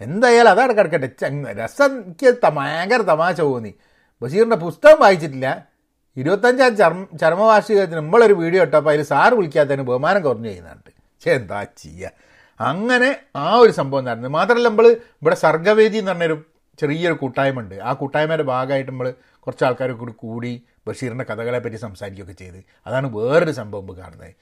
എന്തായാലും 0.00 0.50
അതാണ് 0.50 0.72
കിടക്കട്ടെ. 0.72 1.10
രസം 1.52 2.02
എനിക്ക് 2.02 2.46
ഭയങ്കര 2.50 2.96
തമാശ 2.96 3.40
തോന്നി. 3.40 3.74
ബഷീറിന്റെ 4.22 4.56
പുസ്തകം 4.56 5.00
വായിച്ചിട്ടില്ല. 5.00 5.69
ഇരുപത്തഞ്ചാം 6.16 6.76
ചർമ്മ 6.76 7.16
ചർമ്മവാർഷികത്തിന് 7.16 7.96
നമ്മളൊരു 7.96 8.32
വീഡിയോ 8.32 8.62
ഇട്ടപ്പോൾ 8.62 8.90
അതിൽ 8.90 9.02
സാറ് 9.02 9.34
വിളിക്കാത്തതിന് 9.34 9.82
ബഹുമാനം 9.82 10.22
കുറഞ്ഞു 10.22 10.48
ചെയ്യുന്നുണ്ട് 10.48 10.90
പക്ഷേ 10.90 11.32
എന്താ 11.32 11.62
ചെയ്യുക 11.62 12.10
അങ്ങനെ 12.60 13.16
ആ 13.36 13.54
ഒരു 13.54 13.72
സംഭവം 13.72 14.04
നടന്നു. 14.04 14.28
മാത്രമല്ല 14.28 14.68
നമ്മൾ 14.68 14.86
ഇവിടെ 14.88 15.34
സർഗവേദി 15.34 15.96
എന്ന് 15.96 16.10
പറഞ്ഞൊരു 16.10 16.44
ചെറിയൊരു 16.78 17.14
കൂട്ടായ്മ 17.14 17.60
ഉണ്ട് 17.60 17.74
ആ 17.74 17.92
കൂട്ടായ്മയുടെ 17.92 18.42
ഭാഗമായിട്ട് 18.42 18.90
നമ്മൾ 18.90 19.14
കുറച്ച് 19.40 19.64
ആൾക്കാരെ 19.64 19.92
കൂടി 19.92 20.12
കൂടി 20.12 20.62
ബഷീറിന്റെ 20.88 21.24
കഥകളെ 21.24 21.58
പറ്റി 21.58 21.76
സംസാരിക്കുകയൊക്കെ 21.76 22.32
ചെയ്ത്. 22.32 22.64
അതാണ് 22.86 23.16
വേറൊരു 23.16 23.50
സംഭവം 23.50 23.98
കാണുന്നത്. 23.98 24.34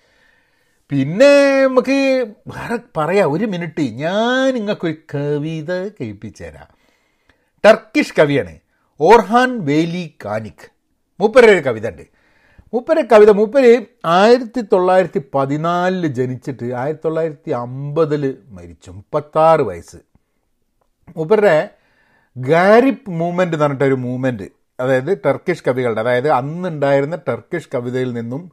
പിന്നെ 0.90 1.62
നമുക്ക് 1.66 2.26
വേറെ 2.48 2.78
പറയാം. 2.96 3.32
ഒരു 3.32 3.44
മിനിറ്റ്. 3.44 3.80
ഞാൻ 3.80 4.54
നിങ്ങൾക്കൊരു 4.54 4.94
കവിത 5.14 5.88
കേൾപ്പിച്ചു 5.88 6.44
തരാം 6.44 6.68
ടർക്കിഷ് 7.64 8.14
കവിയാണ്. 8.18 8.58
ഓർഹാൻ 9.00 9.64
വേലി 9.64 10.14
കാനിക്. 10.24 10.77
മൂപ്പരുടെ 11.20 11.52
ഒരു 11.52 11.60
കവിത 11.60 11.88
ഉണ്ട്. 11.88 12.02
മൂപ്പര് 12.74 13.02
കവിത 13.12 13.30
മൂപ്പര് 13.30 13.84
ആയിരത്തി 14.04 14.60
തൊള്ളായിരത്തി 14.60 15.22
പതിനാലിൽ 15.34 16.06
ജനിച്ചിട്ട് 16.06 16.74
ആയിരത്തി 16.74 17.04
തൊള്ളായിരത്തി 17.04 17.50
അമ്പതിൽ 17.50 18.38
മരിച്ചു. 18.48 18.90
മുപ്പത്താറ് 18.90 19.60
വയസ്സ്. 19.60 19.96
മൂപ്പരുടെ 21.16 21.68
ഗാരിപ്പ് 22.38 23.10
മൂവ്മെന്റ് 23.10 23.54
എന്ന് 23.54 23.64
പറഞ്ഞിട്ടൊരു 23.64 23.94
മൂവ്മെന്റ് 23.94 24.48
അതായത് 24.80 25.18
ടർക്കിഷ് 25.26 25.64
കവികളുടെ 25.68 26.00
അതായത് 26.00 26.28
അന്നുണ്ടായിരുന്ന 26.28 27.18
ടർക്കിഷ് 27.28 27.68
കവിതയിൽ 27.74 28.12
നിന്നും 28.12 28.52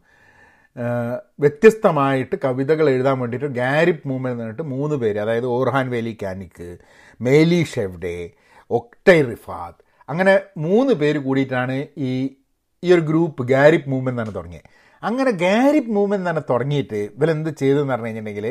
വ്യത്യസ്തമായിട്ട് 1.39 2.35
കവിതകൾ 2.45 2.89
എഴുതാൻ 2.89 3.19
വേണ്ടിയിട്ട് 3.19 3.45
ഗാരിപ്പ് 3.45 4.07
മൂവ്മെന്റ് 4.07 4.33
എന്ന് 4.33 4.43
പറഞ്ഞിട്ട് 4.43 4.61
മൂന്ന് 4.61 4.95
പേര് 4.95 5.19
അതായത് 5.19 5.45
ഓർഹാൻ 5.45 5.89
വേലി 5.89 6.17
കാനിക്ക് 6.23 6.77
മേലി 7.21 7.65
ഷെവ്ഡെ 7.75 8.29
ഒക്ടൈ 8.71 9.21
റിഫാത്ത് 9.21 9.83
അങ്ങനെ 10.09 10.39
മൂന്ന് 10.57 10.93
പേര് 10.93 11.17
കൂടിയിട്ടാണ് 11.17 11.87
ഈ 11.97 12.35
ഈ 12.85 12.89
ഒരു 12.95 13.03
ഗ്രൂപ്പ് 13.09 13.43
ഗാരിപ്പ് 13.53 13.89
മൂവ്മെന്റ് 13.89 14.21
എന്നാണ് 14.21 14.35
തുടങ്ങിയത് 14.37 14.69
അങ്ങനെ 15.03 15.31
ഗാരിപ്പ് 15.45 15.91
മൂവ്മെന്റ് 15.97 16.27
തന്നെ 16.29 16.43
തുടങ്ങിയിട്ട് 16.49 16.99
ഇവരെന്ത് 17.17 17.49
ചെയ്തതെന്ന് 17.61 17.93
പറഞ്ഞു 17.93 18.07
കഴിഞ്ഞിട്ടുണ്ടെങ്കിൽ 18.07 18.47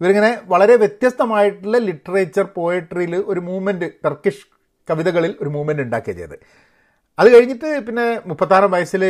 ഇവരിങ്ങനെ 0.00 0.30
വളരെ 0.46 0.74
വ്യത്യസ്തമായിട്ടുള്ള 0.76 1.78
ലിറ്ററേച്ചർ 1.78 2.46
പോയട്രിയിൽ 2.58 3.14
ഒരു 3.32 3.40
മൂവ്മെന്റ് 3.40 3.88
ടർക്കിഷ് 4.04 4.44
കവിതകളിൽ 4.88 5.32
ഒരു 5.42 5.50
മൂവ്മെന്റ് 5.50 5.82
ഉണ്ടാക്കുക 5.82 6.14
ചെയ്ത് 6.20 6.36
അത് 7.18 7.28
കഴിഞ്ഞിട്ട് 7.34 7.70
പിന്നെ 7.86 8.04
മുപ്പത്താറാം 8.26 8.70
വയസ്സിൽ 8.70 9.02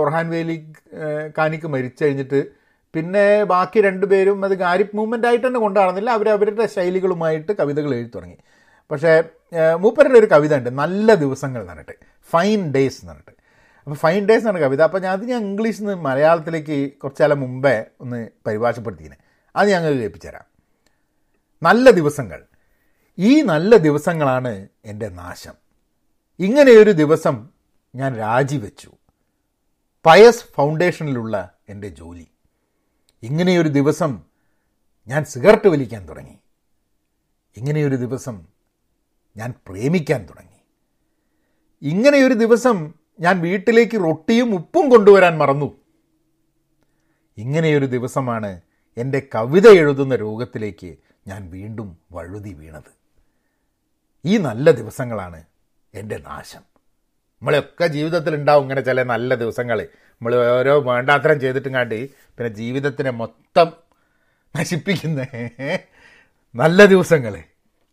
ഒർഹാൻ 0.00 0.26
വേലി 0.34 0.56
കാനിക്ക് 1.38 1.68
മരിച്ചു 1.74 2.02
കഴിഞ്ഞിട്ട് 2.04 2.40
പിന്നെ 2.94 3.24
ബാക്കി 3.44 3.78
രണ്ടുപേരും 3.80 4.44
അത് 4.46 4.54
ഗാരിപ്പ് 4.64 4.96
മൂവ്മെന്റ് 4.96 5.26
ആയിട്ട് 5.26 5.46
തന്നെ 5.46 5.60
കൊണ്ടുനടന്നില്ല 5.60 6.10
അവർ 6.10 6.28
അവരുടെ 6.34 6.66
ശൈലികളുമായിട്ട് 6.66 7.52
കവിതകൾ 7.60 7.90
എഴുതി 7.94 8.10
തുടങ്ങി. 8.14 8.38
പക്ഷേ 8.90 9.12
മൂപ്പരുടെ 9.84 10.18
ഒരു 10.18 10.28
കവിത 10.34 10.54
ഉണ്ട് 10.60 10.70
നല്ല 10.82 11.14
ദിവസങ്ങൾ 11.24 11.60
എന്ന് 11.60 11.72
പറഞ്ഞിട്ട് 11.72 11.96
ഫൈൻ 12.30 12.60
ഡേയ്സ് 12.74 12.98
എന്ന് 13.00 13.12
പറഞ്ഞിട്ട്. 13.12 13.34
അപ്പോൾ 13.88 13.98
ഫൈൻ 13.98 14.26
ഡേയ്സ് 14.26 14.46
എന്നാണ് 14.46 14.64
കവിത. 14.64 14.82
അപ്പോൾ 14.82 15.02
ഞാൻ 15.02 15.12
അത് 15.12 15.24
ഞാൻ 15.24 15.42
ഇംഗ്ലീഷിൽ 15.42 15.80
നിന്ന് 15.80 15.94
മലയാളത്തിലേക്ക് 15.94 16.92
കുറച്ച് 16.92 17.22
കാലം 17.22 17.40
മുമ്പേ 17.40 17.84
ഒന്ന് 18.00 18.28
പരിഭാഷപ്പെടുത്തിയിനെ. 18.46 19.16
അത് 19.56 19.70
ഞങ്ങൾ 19.70 19.92
കേൾപ്പിച്ചുതരാം. 19.92 20.44
നല്ല 21.62 21.90
ദിവസങ്ങൾ. 21.90 22.46
ഈ 23.18 23.40
നല്ല 23.40 23.76
ദിവസങ്ങളാണ് 23.76 24.68
എന്റെ 24.84 25.08
നാശം. 25.08 25.54
ഇങ്ങനെയൊരു 26.38 26.90
ദിവസം 26.90 27.48
ഞാൻ 27.94 28.16
രാജിവെച്ചു. 28.16 28.92
പയസ് 30.06 30.44
ഫൗണ്ടേഷനിലുള്ള 30.44 31.54
എന്റെ 31.68 31.88
ജോലി. 31.88 32.28
ഇങ്ങനെയൊരു 33.22 33.68
ദിവസം 33.68 34.22
ഞാൻ 35.06 35.24
സിഗരറ്റ് 35.24 35.68
വലിക്കാൻ 35.68 36.08
തുടങ്ങി. 36.08 36.38
ഇങ്ങനെയൊരു 37.56 37.96
ദിവസം 37.96 38.46
ഞാൻ 39.36 39.54
പ്രേമിക്കാൻ 39.66 40.26
തുടങ്ങി. 40.26 40.60
ഇങ്ങനെയൊരു 41.82 42.34
ദിവസം 42.34 42.94
ഞാൻ 43.20 43.40
വീട്ടിലേക്ക് 43.40 43.96
റൊട്ടിയും 44.04 44.54
ഉപ്പും 44.54 44.90
കൊണ്ടുവരാൻ 44.90 45.38
മറന്നു. 45.38 45.78
ഇങ്ങനെയൊരു 47.38 47.86
ദിവസമാണ് 47.86 48.60
എന്റെ 48.96 49.22
കവിത 49.34 49.68
എഴുതുന്ന 49.68 50.14
രോഗത്തിലേക്ക് 50.14 50.96
ഞാൻ 51.26 51.50
വീണ്ടും 51.50 51.98
വഴുതി 52.12 52.52
വീണത്. 52.54 52.90
ഈ 54.24 54.38
നല്ല 54.38 54.70
ദിവസങ്ങളാണ് 54.70 55.44
എന്റെ 55.94 56.18
നാശം. 56.18 56.62
നമ്മളെയൊക്കെ 57.42 57.86
ജീവിതത്തിൽ 57.86 58.34
ഉണ്ടാവും 58.34 58.62
ഇങ്ങനെ 58.62 58.80
ചില 58.80 59.02
നല്ല 59.02 59.34
ദിവസങ്ങൾ 59.34 59.88
നമ്മൾ 59.92 60.34
ഓരോ 60.36 60.80
വേണ്ടാത്തരം 60.80 61.40
ചെയ്തിട്ടും 61.40 61.74
കാണ്ടി 61.74 62.06
പിന്നെ 62.16 62.48
ജീവിതത്തിനെ 62.48 63.10
മൊത്തം 63.10 63.72
നശിപ്പിക്കുന്ന 64.56 65.26
നല്ല 66.54 66.84
ദിവസങ്ങൾ 66.84 67.42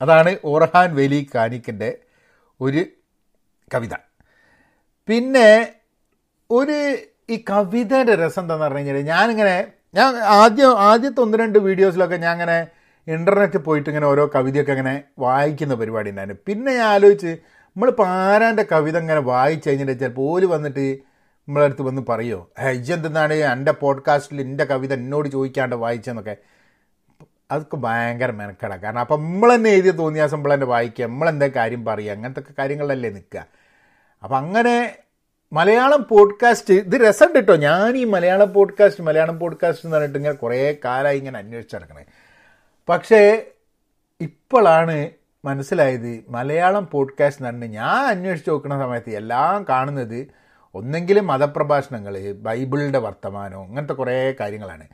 അതാണ് 0.01 0.37
ഓർഹാൻ 0.45 0.95
വേലി 0.95 1.29
കാനിക്കിന്റെ 1.35 1.99
ഒരു 2.61 2.85
കവിത. 3.73 4.04
പിന്നെ 5.07 5.49
ഒരു 6.49 6.77
ഈ 7.29 7.35
കവിതേന്റെ 7.49 8.15
രസം 8.15 8.41
എന്താണെന്ന് 8.41 8.65
പറഞ്ഞു 8.65 8.79
കഴിഞ്ഞാൽ 8.79 9.05
ഞാനിങ്ങനെ 9.15 9.55
ഞാൻ 9.93 10.15
ആദ്യം 10.15 10.79
ആദ്യത്തെ 10.79 11.21
ഒന്ന് 11.21 11.37
രണ്ട് 11.37 11.59
വീഡിയോസിലൊക്കെ 11.59 12.17
ഞാൻ 12.17 12.31
അങ്ങനെ 12.31 12.57
ഇന്റർനെറ്റിൽ 13.07 13.57
പോയിട്ട് 13.57 13.89
ഇങ്ങനെ 13.89 14.07
ഓരോ 14.07 14.23
കവിതയൊക്കെ 14.35 14.71
ഇങ്ങനെ 14.71 15.03
വായിക്കുന്ന 15.19 15.73
പരിപാടി 15.75 16.09
ഉണ്ടായിരുന്നു. 16.09 16.41
പിന്നെ 16.47 16.71
ഞാൻ 16.73 16.87
ആലോചിച്ച് 16.87 17.31
നമ്മൾ 17.75 17.89
ആരാന്റെ 18.05 18.63
കവിത 18.71 18.97
ഇങ്ങനെ 18.97 19.19
വായിച്ചു 19.19 19.69
കഴിഞ്ഞിട്ട് 19.69 19.99
ചിലപ്പോൾ 19.99 20.27
ഓൽ 20.31 20.45
വന്നിട്ട് 20.45 20.85
നമ്മളെ 21.47 21.65
അടുത്ത് 21.65 21.81
വന്ന് 21.81 22.01
പറയുമോ 22.09 22.71
ഇജെന്തെന്നാണ് 22.71 23.33
എന്റെ 23.33 23.71
പോഡ്കാസ്റ്റിൽ 23.71 24.41
എന്റെ 24.41 24.65
കവിത 24.65 24.93
എന്നോട് 24.93 25.27
ചോദിക്കാണ്ട് 25.29 25.75
വായിച്ചെന്നൊക്കെ. 25.75 26.35
അതൊക്കെ 27.51 27.77
ഭയങ്കര 27.77 28.31
മെനക്കെടാം. 28.31 28.79
കാരണം 28.83 28.99
അപ്പം 28.99 29.19
നമ്മൾ 29.23 29.55
തന്നെ 29.55 29.69
എഴുതിയ 29.69 29.91
തോന്നിയാസം 29.91 30.37
നമ്മൾ 30.37 30.53
തന്നെ 30.53 30.65
വായിക്കുക 30.65 31.05
നമ്മളെന്താ 31.05 31.47
കാര്യം 31.47 31.85
പറയുക 31.85 32.11
അങ്ങനത്തെ 32.11 32.43
കാര്യങ്ങളല്ലേ 32.59 33.09
നിൽക്കുക. 33.09 33.43
അപ്പം 34.25 34.37
അങ്ങനെ 34.37 34.95
മലയാളം 35.53 36.05
പോഡ്കാസ്റ്റ് 36.09 36.73
ഇത് 36.73 37.07
രസം 37.07 37.33
കേട്ടോ. 37.35 37.55
ഞാൻ 37.55 37.97
ഈ 37.97 38.03
മലയാളം 38.03 38.53
പോഡ്കാസ്റ്റ് 38.53 39.03
മലയാളം 39.03 39.39
പോഡ്കാസ്റ്റ് 39.39 39.85
എന്ന് 39.85 39.97
പറഞ്ഞിട്ട് 39.97 40.19
ഇങ്ങനെ 40.19 40.35
കുറേ 40.35 40.77
കാലമായി 40.85 41.17
ഇങ്ങനെ 41.17 41.39
അന്വേഷിച്ച് 41.39 41.75
നടക്കണേ. 41.75 42.05
പക്ഷേ 42.89 43.47
ഇപ്പോഴാണ് 44.21 45.09
മനസ്സിലായത് 45.45 46.23
മലയാളം 46.29 46.87
പോഡ്കാസ്റ്റ് 46.91 47.45
എന്ന് 47.45 47.59
പറഞ്ഞ് 47.59 47.73
ഞാൻ 47.73 48.05
അന്വേഷിച്ച് 48.05 48.49
നോക്കുന്ന 48.49 48.79
സമയത്ത് 48.79 49.09
എല്ലാം 49.09 49.65
കാണുന്നത് 49.69 50.27
ഒന്നെങ്കിലും 50.75 51.27
മതപ്രഭാഷണങ്ങൾ 51.27 52.31
ബൈബിളിന്റെ 52.31 52.99
വർത്തമാനം 52.99 53.63
അങ്ങനത്തെ 53.63 53.93
കുറേ 53.93 54.35
കാര്യങ്ങളാണ്. 54.39 54.87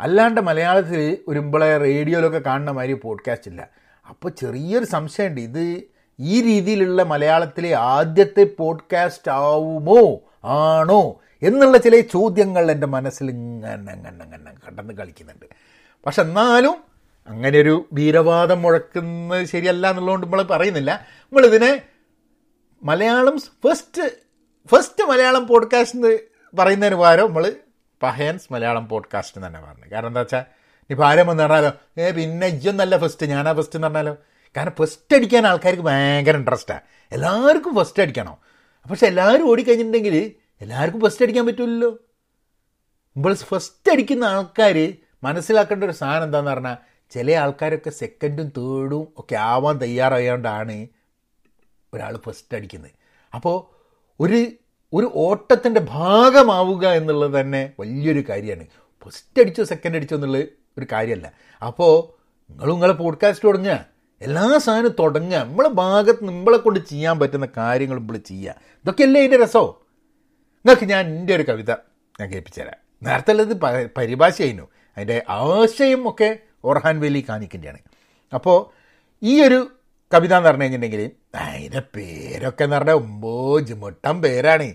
അല്ലാണ്ട് 0.00 0.40
മലയാളത്തിൽ 0.40 1.18
ഒരുമ്പളെ 1.28 1.78
റേഡിയോയിലൊക്കെ 1.78 2.38
കാണുന്ന 2.38 2.70
മാതിരി 2.70 2.92
പോഡ്കാസ്റ്റ് 2.92 3.50
ഇല്ല. 3.50 3.68
അപ്പോൾ 4.08 4.28
ചെറിയൊരു 4.28 4.84
സംശയമുണ്ട്. 4.84 5.40
ഇത് 5.40 5.82
ഈ 6.20 6.42
രീതിയിലുള്ള 6.42 7.02
മലയാളത്തിലെ 7.02 7.72
ആദ്യത്തെ 7.72 8.44
പോഡ്കാസ്റ്റ് 8.58 9.30
ആവുമോ? 9.30 10.20
ആണോ? 10.44 11.20
എന്നുള്ള 11.42 11.78
ചില 11.78 12.00
ചോദ്യങ്ങൾ 12.00 12.70
എന്റെ 12.70 12.86
മനസ്സിൽ 12.86 13.30
ഇങ്ങനെ 13.30 13.92
അങ്ങനെ 13.92 14.24
അങ്ങനെ 14.24 14.52
കണ്ടെന്ന് 14.68 14.94
കളിക്കുന്നുണ്ട്. 14.94 15.46
പക്ഷെ 16.06 16.22
എന്നാലും 16.22 16.84
അങ്ങനെ 17.28 17.58
ഒരു 17.58 17.88
വീരവാദം 17.92 18.62
മുഴക്കുന്നത് 18.62 19.44
ശരിയല്ല 19.44 19.90
എന്നുള്ളതുകൊണ്ട് 19.90 20.26
നമ്മൾ 20.26 20.42
പറയുന്നില്ല. 20.42 21.06
നമ്മളിതിനെ 21.22 21.82
Malayalam 22.82 23.38
first 23.38 24.02
first 24.68 25.04
Malayalam 25.04 25.46
podcast 25.46 25.96
എന്ന് 25.96 26.18
പറയുന്നതിന് 26.58 26.96
പകരം 26.96 27.26
നമ്മൾ 27.26 27.52
പഹയൻസ് 28.02 28.52
മലയാളം 28.52 28.88
പോഡ്കാസ്റ്റ് 28.88 29.46
തന്നെ 29.46 29.60
പറഞ്ഞു. 29.60 29.92
കാരണം 29.92 30.08
എന്താ 30.08 30.20
വെച്ചാൽ 30.20 30.40
ഇനി 30.90 30.94
ഭാരം 30.94 31.30
എന്ന് 31.30 31.42
പറഞ്ഞാലോ 31.42 31.72
ഏ 31.98 32.10
പിന്നെ 32.10 32.46
ഇജ്ജൊന്നല്ല 32.46 32.98
ഫസ്റ്റ് 32.98 33.26
ഞാനാ 33.26 33.52
ഫസ്റ്റ് 33.52 33.76
എന്ന് 33.76 33.86
പറഞ്ഞാലോ? 33.86 34.16
കാരണം 34.56 34.72
ഫസ്റ്റ് 34.78 35.16
അടിക്കാൻ 35.16 35.46
ആൾക്കാർക്ക് 35.46 35.82
ഭയങ്കര 35.82 36.36
ഇൻട്രസ്റ്റാണ് 36.36 36.80
എല്ലാവർക്കും 37.12 37.74
ഫസ്റ്റ് 37.76 38.02
അടിക്കണം? 38.02 38.36
പക്ഷെ 38.90 39.06
എല്ലാവരും 39.06 39.50
ഓടിക്കഴിഞ്ഞിട്ടുണ്ടെങ്കിൽ 39.50 40.32
എല്ലാവർക്കും 40.60 41.00
ഫസ്റ്റ് 41.00 41.24
അടിക്കാൻ 41.24 41.46
പറ്റില്ലല്ലോ 41.46 41.88
ഇപ്പോൾ 43.16 43.34
ഫസ്റ്റ് 43.34 43.92
അടിക്കുന്ന 43.92 44.24
ആൾക്കാർ 44.24 44.94
മനസ്സിലാക്കേണ്ട 45.22 45.84
ഒരു 45.84 45.92
സാധനം 45.92 46.24
എന്താണെന്ന് 46.24 46.50
പറഞ്ഞാൽ 46.50 46.76
ചില 47.10 47.32
ആൾക്കാരൊക്കെ 47.32 47.90
സെക്കൻഡും 47.90 48.48
തേർഡും 48.48 49.08
ഒക്കെ 49.16 49.36
ആവാൻ 49.36 49.76
തയ്യാറായതുകൊണ്ടാണ് 49.76 50.86
ഒരാൾ 51.94 52.20
ഫസ്റ്റ് 52.26 52.56
അടിക്കുന്നത്. 52.56 52.90
അപ്പോൾ 53.34 53.76
ഒരു 54.20 54.46
ഒരു 54.92 55.12
ഓട്ടത്തിന്റെ 55.14 55.80
ഭാഗമാവുക 55.80 56.86
എന്നുള്ളത് 56.86 57.40
തന്നെ 57.40 57.72
വലിയൊരു 57.80 58.24
കാര്യമാണ്. 58.28 58.66
ഫസ്റ്റ് 59.04 59.42
അടിച്ചോ 59.42 59.64
സെക്കൻഡ് 59.64 59.96
അടിച്ചോ 59.96 60.16
എന്നുള്ളത് 60.16 60.48
ഒരു 60.78 60.86
കാര്യമല്ല. 60.92 61.32
അപ്പോൾ 61.66 62.16
നിങ്ങളും 62.50 62.72
നിങ്ങളെ 62.72 62.92
പോഡ്കാസ്റ്റ് 62.92 63.48
തുടങ്ങുക 63.48 63.95
എല്ലാ 64.22 64.58
സാധനവും 64.58 64.94
തുടങ്ങുക. 64.98 65.38
നമ്മളെ 65.38 65.68
ഭാഗത്ത് 65.68 66.24
നമ്മളെ 66.24 66.56
കൊണ്ട് 66.56 66.80
ചെയ്യാൻ 66.80 67.18
പറ്റുന്ന 67.18 67.48
കാര്യങ്ങൾ 67.56 67.98
നമ്മൾ 67.98 68.16
ചെയ്യുക. 68.16 68.54
ഇതൊക്കെയല്ലേ 68.68 69.20
അതിന്റെ 69.20 69.44
രസമോ 69.44 69.82
നിങ്ങൾക്ക് 70.66 70.84
ഞാൻ 70.84 71.06
എന്റെ 71.06 71.34
ഒരു 71.34 71.42
കവിത 71.42 71.70
ഞാൻ 72.20 72.32
കേൾപ്പിച്ചു 72.32 72.60
തരാം 72.60 72.74
നേരത്തെ 73.02 73.30
ഉള്ളത് 73.30 73.56
പ- 73.56 73.88
പരിഭാഷയായിരുന്നു. 73.96 74.68
അതിന്റെ 74.96 75.22
ആശയം 75.28 76.08
ഒക്കെ 76.08 76.38
ഓർഹാൻ 76.64 77.00
വേലി 77.00 77.24
കാണിക്കേണ്ടതാണ്. 77.28 77.78
അപ്പോൾ 78.34 78.76
ഈ 79.22 79.42
ഒരു 79.42 79.70
കവിത 80.14 80.34
എന്ന് 80.34 80.48
പറഞ്ഞു 80.48 80.62
കഴിഞ്ഞിട്ടുണ്ടെങ്കിൽ 80.62 81.10
അതിന്റെ 81.36 81.82
പേരൊക്കെ 81.96 82.64
എന്ന് 82.64 82.76
പറഞ്ഞാൽ 82.76 82.94
ഒമ്പോ 82.94 83.60
ജിമട്ടം 83.60 84.22
പേരാണ്. 84.22 84.74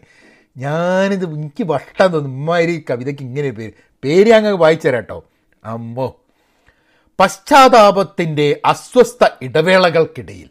ഞാനിത് 0.58 1.34
എനിക്ക് 1.34 1.64
വട്ടം 1.64 2.08
തോന്നും 2.08 2.32
ഇമ്മാതിരി 2.32 2.86
കവിതയ്ക്ക് 2.90 3.22
ഇങ്ങനെ 3.22 3.50
പേര്. 3.50 3.72
പേര് 4.04 4.34
അങ്ങ് 4.34 4.52
വായിച്ചു 4.52 4.88
തരാം 4.88 4.98
കേട്ടോ 4.98 5.26
പശ്ചാത്താപത്തിന്റെ 7.22 8.62
അസ്വസ്ഥ 8.66 9.28
ഇടവേളകൾക്കിടയിൽ. 9.42 10.50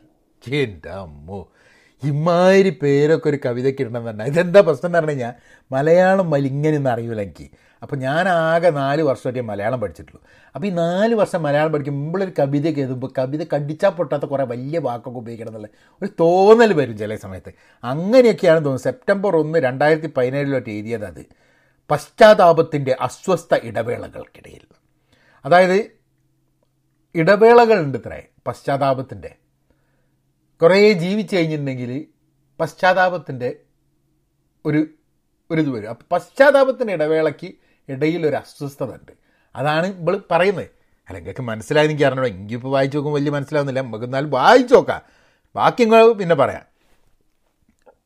എന്റെ 0.54 0.90
അമ്മോ 0.90 1.48
ഇമാതിരി 2.04 2.78
പേരൊക്കെ 2.82 3.28
ഒരു 3.28 3.38
കവിതയ്ക്ക് 3.46 3.82
ഇടണം 3.82 4.10
തന്നെ 4.10 4.24
ഇതെന്താ 4.24 4.60
പ്രശ്നം 4.60 4.88
എന്ന് 4.88 4.98
പറഞ്ഞു 4.98 5.10
കഴിഞ്ഞാൽ 5.10 5.32
മലയാളം 5.72 6.30
മലിങ്ങനെന്ന് 6.30 6.90
അറിയില്ല 6.90 7.20
എനിക്ക് 7.20 7.50
അപ്പോൾ 7.82 7.96
ഞാൻ 7.96 8.28
ആകെ 8.28 8.70
നാല് 8.70 9.02
വർഷമായിട്ട് 9.02 9.40
മലയാളം 9.40 9.80
പഠിച്ചിട്ടുള്ളൂ. 9.80 10.22
അപ്പോൾ 10.54 10.66
ഈ 10.66 10.70
നാല് 10.70 11.14
വർഷം 11.14 11.42
മലയാളം 11.42 11.72
പഠിക്കുമ്പോൾ 11.72 12.24
ഒരു 12.24 12.32
കവിത 12.38 12.66
എഴുതുമ്പോൾ 12.66 13.12
കവിത 13.18 13.46
കടിച്ചാൽ 13.54 13.88
പൊട്ടാത്ത 13.88 14.24
കുറേ 14.24 14.44
വലിയ 14.44 14.78
വാക്കൊക്കെ 14.78 15.18
ഉപയോഗിക്കണം 15.18 15.48
എന്നുള്ള 15.48 15.68
ഒരു 16.02 16.08
തോന്നൽ 16.20 16.72
വരും 16.72 16.98
ചില 16.98 17.16
സമയത്ത്. 17.16 17.52
അങ്ങനെയൊക്കെയാണ് 17.84 18.56
തോന്നുന്നത്. 18.56 18.82
സെപ്റ്റംബർ 18.82 19.36
ഒന്ന് 19.36 19.58
രണ്ടായിരത്തി 19.58 20.06
പതിനേഴിലോട്ട് 20.16 20.70
എഴുതിയത് 20.70 21.04
അത്. 21.04 21.26
പശ്ചാത്താപത്തിന്റെ 21.90 22.96
അസ്വസ്ഥ 23.00 23.58
ഇടവേളകൾക്കിടയിൽ. 23.62 24.60
അതായത് 25.44 25.99
ഇടവേളകളുണ്ട് 27.14 27.98
ഇത്രേ 27.98 28.26
പശ്ചാത്താപത്തിന്റെ 28.46 29.34
കുറേ 30.62 30.92
ജീവിച്ചു 30.92 31.36
കഴിഞ്ഞിട്ടുണ്ടെങ്കിൽ 31.36 32.06
പശ്ചാത്താപത്തിന്റെ 32.60 33.56
ഒരു 34.66 34.86
ഒരു 35.50 35.60
ഇത് 35.60 35.70
വരും. 35.70 35.88
അപ്പം 35.88 36.06
പശ്ചാത്താപത്തിന്റെ 36.12 36.92
ഇടവേളയ്ക്ക് 36.92 37.54
ഇടയിൽ 37.88 38.26
ഒരു 38.26 38.36
അസ്വസ്ഥത 38.36 38.94
ഉണ്ട്. 38.94 39.12
അതാണ് 39.56 39.86
ഇവൾ 39.86 40.22
പറയുന്നത്. 40.30 40.70
അല്ലെങ്കിൽ 41.08 41.40
മനസ്സിലായി 41.40 41.86
എനിക്ക് 41.86 42.04
അറിഞ്ഞോ 42.04 42.26
എങ്കിൽ 42.26 42.54
ഇപ്പോൾ 42.54 42.68
വായിച്ചു 42.68 42.96
നോക്കുമ്പോൾ 42.96 43.20
വലിയ 43.20 43.30
മനസ്സിലാവുന്നില്ല. 43.30 43.80
നമുക്ക് 43.80 44.04
എന്നാലും 44.04 44.30
വായിച്ചു 44.30 44.74
നോക്കാം. 44.74 45.02
ബാക്കി 45.56 45.84
പിന്നെ 46.12 46.34
പറയാം. 46.34 46.62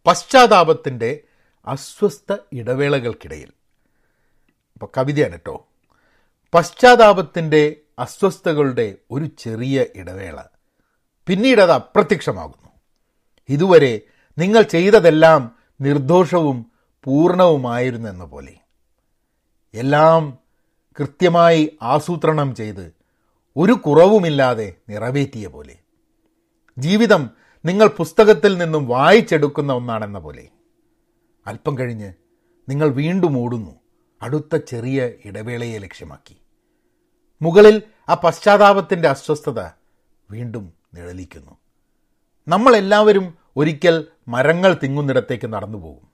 പശ്ചാത്താപത്തിന്റെ 0.06 1.20
അസ്വസ്ഥ 1.66 2.36
ഇടവേളകൾക്കിടയിൽ. 2.52 3.50
അപ്പോൾ 4.74 4.88
കവിതയാണ് 4.96 5.32
കേട്ടോ. 5.32 5.68
പശ്ചാത്താപത്തിന്റെ 6.54 7.76
അസ്വസ്ഥതകളുടെ 7.98 8.94
ഒരു 9.10 9.24
ചെറിയ 9.38 9.84
ഇടവേള. 9.94 10.40
പിന്നീട് 11.26 11.60
അത് 11.60 11.72
അപ്രത്യക്ഷമാകുന്നു. 11.72 12.70
ഇതുവരെ 13.48 14.00
നിങ്ങൾ 14.38 14.62
ചെയ്തതെല്ലാം 14.62 15.56
നിർദോഷവും 15.80 16.72
പൂർണവുമായിരുന്നു 17.04 18.10
എന്ന 18.10 18.24
പോലെ. 18.24 18.54
എല്ലാം 19.74 20.38
കൃത്യമായി 21.00 21.78
ആസൂത്രണം 21.82 22.54
ചെയ്ത് 22.54 22.94
ഒരു 23.56 23.72
കുറവുമില്ലാതെ 23.72 24.74
നിറവേറ്റിയ 24.88 25.46
പോലെ. 25.46 25.78
ജീവിതം 26.78 27.30
നിങ്ങൾ 27.64 27.86
പുസ്തകത്തിൽ 27.86 28.58
നിന്നും 28.58 28.88
വായിച്ചെടുക്കുന്ന 28.88 29.72
ഒന്നാണെന്ന 29.72 30.18
പോലെ. 30.18 30.48
അല്പം 31.46 31.78
കഴിഞ്ഞ് 31.78 32.12
നിങ്ങൾ 32.68 32.88
വീണ്ടും 32.88 33.38
ഓടുന്നു. 33.38 33.70
അടുത്ത 34.22 34.56
ചെറിയ 34.56 35.10
ഇടവേളയെ 35.24 35.78
ലക്ഷ്യമാക്കി. 35.78 36.36
മുകളിൽ 37.42 37.82
ആ 38.08 38.14
പശ്ചാത്താപത്തിന്റെ 38.14 39.08
അസ്വസ്ഥത 39.08 39.60
വീണ്ടും 40.30 40.72
നിഴലിക്കുന്നു. 40.94 41.56
നമ്മളെല്ലാവരും 42.48 43.34
ഒരിക്കൽ 43.56 44.06
മരങ്ങൾ 44.28 44.74
തിങ്ങുന്നിടത്തേക്ക് 44.82 45.46
നടന്നു 45.52 45.78
പോകും 45.78 46.08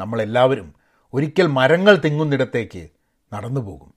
നമ്മളെല്ലാവരും 0.00 0.74
ഒരിക്കൽ 1.14 1.46
മരങ്ങൾ 1.46 1.96
തിങ്ങുന്നിടത്തേക്ക് 1.96 2.88
നടന്നു 3.32 3.60
പോകും 3.60 3.94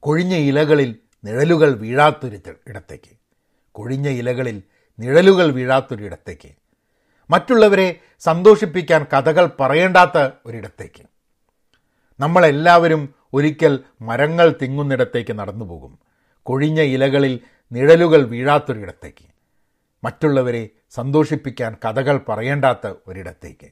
കൊഴിഞ്ഞ 0.00 0.34
ഇലകളിൽ 0.34 0.96
നിഴലുകൾ 1.24 1.74
വീഴാത്തൊരു 1.74 2.38
ഇടത്തേക്ക്. 2.66 3.16
കൊഴിഞ്ഞ 3.72 4.08
ഇലകളിൽ 4.08 4.62
നിഴലുകൾ 4.98 5.50
വീഴാത്തൊരിടത്തേക്ക് 5.50 6.50
മറ്റുള്ളവരെ 7.30 8.00
സന്തോഷിപ്പിക്കാൻ 8.20 9.06
കഥകൾ 9.12 9.50
പറയേണ്ടാത്ത 9.60 10.30
ഒരിടത്തേക്ക്. 10.46 11.04
നമ്മളെല്ലാവരും 12.20 13.14
ഒരിക്കൽ 13.34 13.80
മരങ്ങൾ 14.02 14.56
തിങ്ങുന്നിടത്തേക്ക് 14.62 15.38
നടന്നു 15.38 15.64
പോകും 15.64 16.05
കൊഴിഞ്ഞ 16.46 16.80
ഇലകളിൽ 16.80 17.40
നിഴലുകൾ 17.72 18.24
വീഴാത്തൊരിടത്തേക്ക്. 18.24 19.26
മറ്റുള്ളവരെ 20.04 20.68
സന്തോഷിപ്പിക്കാൻ 20.90 21.76
കഥകൾ 21.84 22.20
പറയേണ്ടാത്ത 22.28 22.94
ഒരിടത്തേക്ക്. 23.06 23.70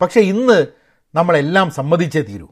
പക്ഷേ 0.00 0.20
ഇന്ന് 0.20 0.66
നമ്മളെല്ലാം 1.14 1.70
സമ്മതിച്ചേ 1.70 2.20
തീരൂ. 2.20 2.48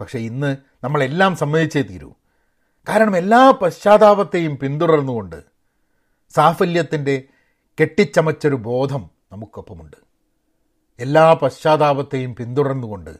പക്ഷേ 0.00 0.18
ഇന്ന് 0.18 0.56
നമ്മളെല്ലാം 0.84 1.36
സമ്മതിച്ചേ 1.36 1.82
തീരൂ. 1.82 2.12
കാരണം 2.88 3.16
എല്ലാ 3.16 3.50
പശ്ചാത്താപത്തെയും 3.50 4.56
പിന്തുടർന്നുകൊണ്ട് 4.56 5.42
സാഫല്യത്തിന്റെ 6.30 7.24
കെട്ടിച്ചമച്ചൊരു 7.80 8.54
ബോധം 8.54 9.10
നമുക്കൊപ്പമുണ്ട്. 9.32 9.96
എല്ലാ 10.98 11.32
പശ്ചാത്താപത്തെയും 11.32 12.34
പിന്തുടർന്നുകൊണ്ട് 12.34 13.10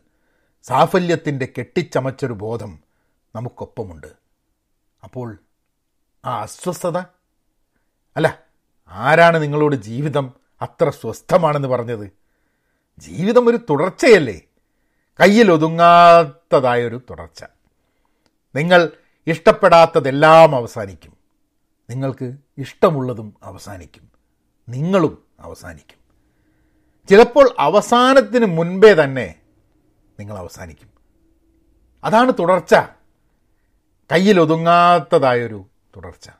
സാഫല്യത്തിന്റെ 0.63 1.49
കെട്ടിച്ചമച്ചൊരു 1.59 2.33
ബോധം 2.33 2.79
നമുക്കൊപ്പമുണ്ട്. 3.35 4.28
അപ്പോൾ 5.05 5.39
ആ 6.25 6.43
അസ്വസ്ഥത? 6.43 6.99
അല്ല 8.17 8.43
ആരാണ് 8.89 9.43
നിങ്ങളോട് 9.43 9.77
ജീവിതം 9.77 10.33
അത്ര 10.63 10.91
സ്വസ്ഥമാണെന്ന് 10.91 11.69
പറഞ്ഞത്? 11.69 12.11
ജീവിതം 12.99 13.49
ഒരു 13.49 13.57
തുടർച്ചയല്ലേ? 13.57 14.41
കയ്യിൽ 15.21 15.53
ഒതുങ്ങാത്തതായൊരു 15.53 17.01
തുടർച്ച. 17.11 17.45
നിങ്ങൾ 18.55 18.91
ഇഷ്ടപ്പെടാത്തതെല്ലാം 19.27 20.57
അവസാനിക്കും. 20.57 21.17
നിങ്ങൾക്ക് 21.91 22.35
ഇഷ്ടമുള്ളതും 22.59 23.35
അവസാനിക്കും. 23.43 24.11
നിങ്ങളും 24.69 25.25
അവസാനിക്കും. 25.41 25.99
ചിലപ്പോൾ 27.09 27.55
അവസാനത്തിന് 27.59 28.47
മുൻപേ 28.47 28.95
തന്നെ 28.95 29.35
നിങ്ങൾ 30.19 30.39
അവസാനിക്കും. 30.39 30.89
അതാണ് 32.05 32.33
തുടർച്ച. 32.39 32.75
കയ്യിൽ 34.13 34.41
ഒതുങ്ങാത്തതായൊരു 34.41 35.67
തുടർച്ച. 35.97 36.31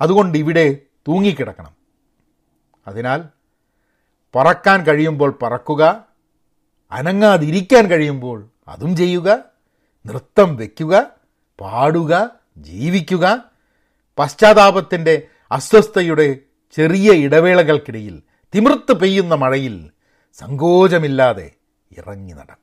അതുകൊണ്ട് 0.00 0.38
ഇവിടെ 0.38 0.78
തൂങ്ങിക്കിടക്കണം. 1.08 1.74
അതിനാൽ 2.86 3.24
പറക്കാൻ 4.34 4.82
കഴിയുമ്പോൾ 4.82 5.38
പറക്കുക 5.42 6.04
അനങ്ങാതിരിക്കാൻ 6.92 7.86
കഴിയുമ്പോൾ 7.86 8.50
അതും 8.68 8.96
ചെയ്യുക 8.96 9.44
നൃത്തം 10.06 10.56
വയ്ക്കുക 10.56 11.10
പാടുക 11.60 12.30
ജീവിക്കുക 12.58 13.44
പശ്ചാത്താപത്തിന്റെ 14.18 15.26
അസ്വസ്ഥയുടെ 15.52 16.40
ചെറിയ 16.72 17.12
ഇടവേളകൾക്കിടയിൽ 17.12 18.22
തിമിർത്ത് 18.54 18.92
പെയ്യുന്ന 18.92 19.34
മഴയിൽ 19.34 19.90
സങ്കോചമില്ലാതെ 20.32 21.52
ഇറങ്ങി 21.98 22.32
നടക്കുക. 22.32 22.61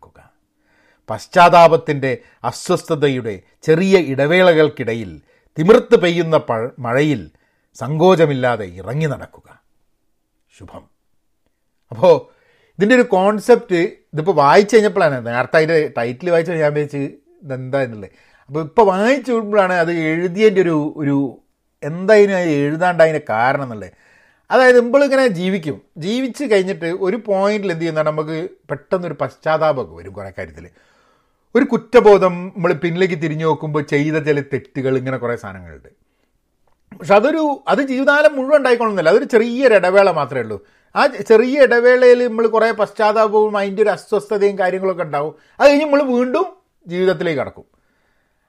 പശ്ചാത്താപത്തിന്റെ 1.10 2.18
അസ്വസ്ഥതയുടെ 2.44 3.40
ചെറിയ 3.64 3.98
ഇടവേളകൾക്കിടയിൽ 3.98 5.22
തിമിർത്ത് 5.60 5.96
പെയ്യുന്ന 5.96 6.42
മഴയിൽ 6.80 7.30
സങ്കോചമില്ലാതെ 7.74 8.66
ഇറങ്ങി 8.66 9.06
നടക്കുക. 9.06 9.62
ശുഭം. 10.60 10.90
അപ്പോൾ 11.92 12.16
ഇതിന്റെ 12.70 12.96
ഒരു 12.96 13.02
കോൺസെപ്റ്റ് 13.02 13.76
ഇതിപ്പോൾ 14.14 14.36
വായിച്ചു 14.36 14.76
കഴിഞ്ഞപ്പോഴാണ് 14.76 15.28
നേരത്തെ 15.28 15.56
അതിന്റെ 15.56 15.94
ടൈറ്റിൽ 15.98 16.30
വായിച്ചു 16.30 16.52
ഞാൻ 16.52 16.74
വിചാരിച്ച് 16.74 16.98
ഇതെന്താ 17.44 17.82
എന്നുള്ളത്. 17.82 18.10
അപ്പോൾ 18.46 18.64
ഇപ്പോൾ 18.64 18.86
വായിച്ചു 18.86 19.32
കഴിയുമ്പോഴാണ് 19.32 19.74
അത് 19.74 19.92
എഴുതിയതിന്റെ 19.92 20.62
ഒരു 20.62 20.94
ഒരു 20.98 21.40
എന്തായാലും 21.84 22.36
അത് 22.36 22.50
എഴുതാണ്ട് 22.50 23.04
അതിന്റെ 23.04 23.22
കാരണം 23.30 23.64
എന്നുള്ളത്. 23.64 23.92
അതായത് 24.52 24.80
നമ്മളിങ്ങനെ 24.80 25.28
ജീവിക്കും. 25.28 25.82
ജീവിച്ച് 25.98 26.44
കഴിഞ്ഞിട്ട് 26.44 26.86
ഒരു 26.86 27.22
പോയിന്റിൽ 27.26 27.72
എന്ത് 27.72 27.82
ചെയ്യുന്ന 27.82 28.02
നമുക്ക് 28.02 28.50
പെട്ടെന്നൊരു 28.70 29.16
പശ്ചാത്താപമൊക്കെ 29.22 29.96
വരും 29.96 30.14
കുറേ 30.14 30.32
കാര്യത്തിൽ 30.38 30.70
ഒരു 31.56 31.66
കുറ്റബോധം 31.66 32.54
നമ്മൾ 32.56 32.74
പിന്നിലേക്ക് 32.74 33.22
തിരിഞ്ഞു 33.22 33.46
നോക്കുമ്പോൾ 33.46 33.84
ചെയ്ത 33.84 34.24
ചില 34.24 34.42
തെറ്റുകൾ 34.42 34.98
ഇങ്ങനെ 34.98 35.18
കുറേ 35.18 35.36
സാധനങ്ങളുണ്ട്. 35.36 35.88
പക്ഷെ 37.00 37.16
അതൊരു 37.16 37.64
അത് 37.68 37.82
ജീവിതകാലം 37.82 38.36
മുഴുവൻ 38.36 38.58
ഉണ്ടായിക്കൊള്ളുന്നില്ല. 38.58 39.10
അതൊരു 39.10 39.24
ചെറിയൊരു 39.24 39.74
ഇടവേള 39.74 40.12
മാത്രമേ 40.12 40.42
ഉള്ളൂ. 40.42 40.66
ആ 40.96 41.06
ചെറിയ 41.06 41.62
ഇടവേളയിൽ 41.62 42.28
നമ്മൾ 42.28 42.48
കുറേ 42.48 42.72
പശ്ചാത്താപവും 42.72 43.58
അതിന്റെ 43.58 43.82
ഒരു 43.82 43.90
അസ്വസ്ഥതയും 43.90 44.60
കാര്യങ്ങളൊക്കെ 44.60 45.04
ഉണ്ടാവും. 45.04 45.36
അത് 45.60 45.70
കഴിഞ്ഞ് 45.70 45.86
നമ്മൾ 45.86 46.04
വീണ്ടും 46.04 46.46
ജീവിതത്തിലേക്ക് 46.88 47.40
കടക്കും. 47.40 47.66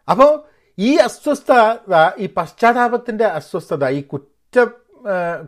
അപ്പോൾ 0.09 0.43
ഈ 0.79 0.97
അസ്വസ്ഥത 0.97 1.95
ഈ 2.19 2.29
പശ്ചാത്താപത്തിന്റെ 2.37 3.25
അസ്വസ്ഥത 3.25 3.89
ഈ 3.89 4.01
കുറ്റ 4.03 4.59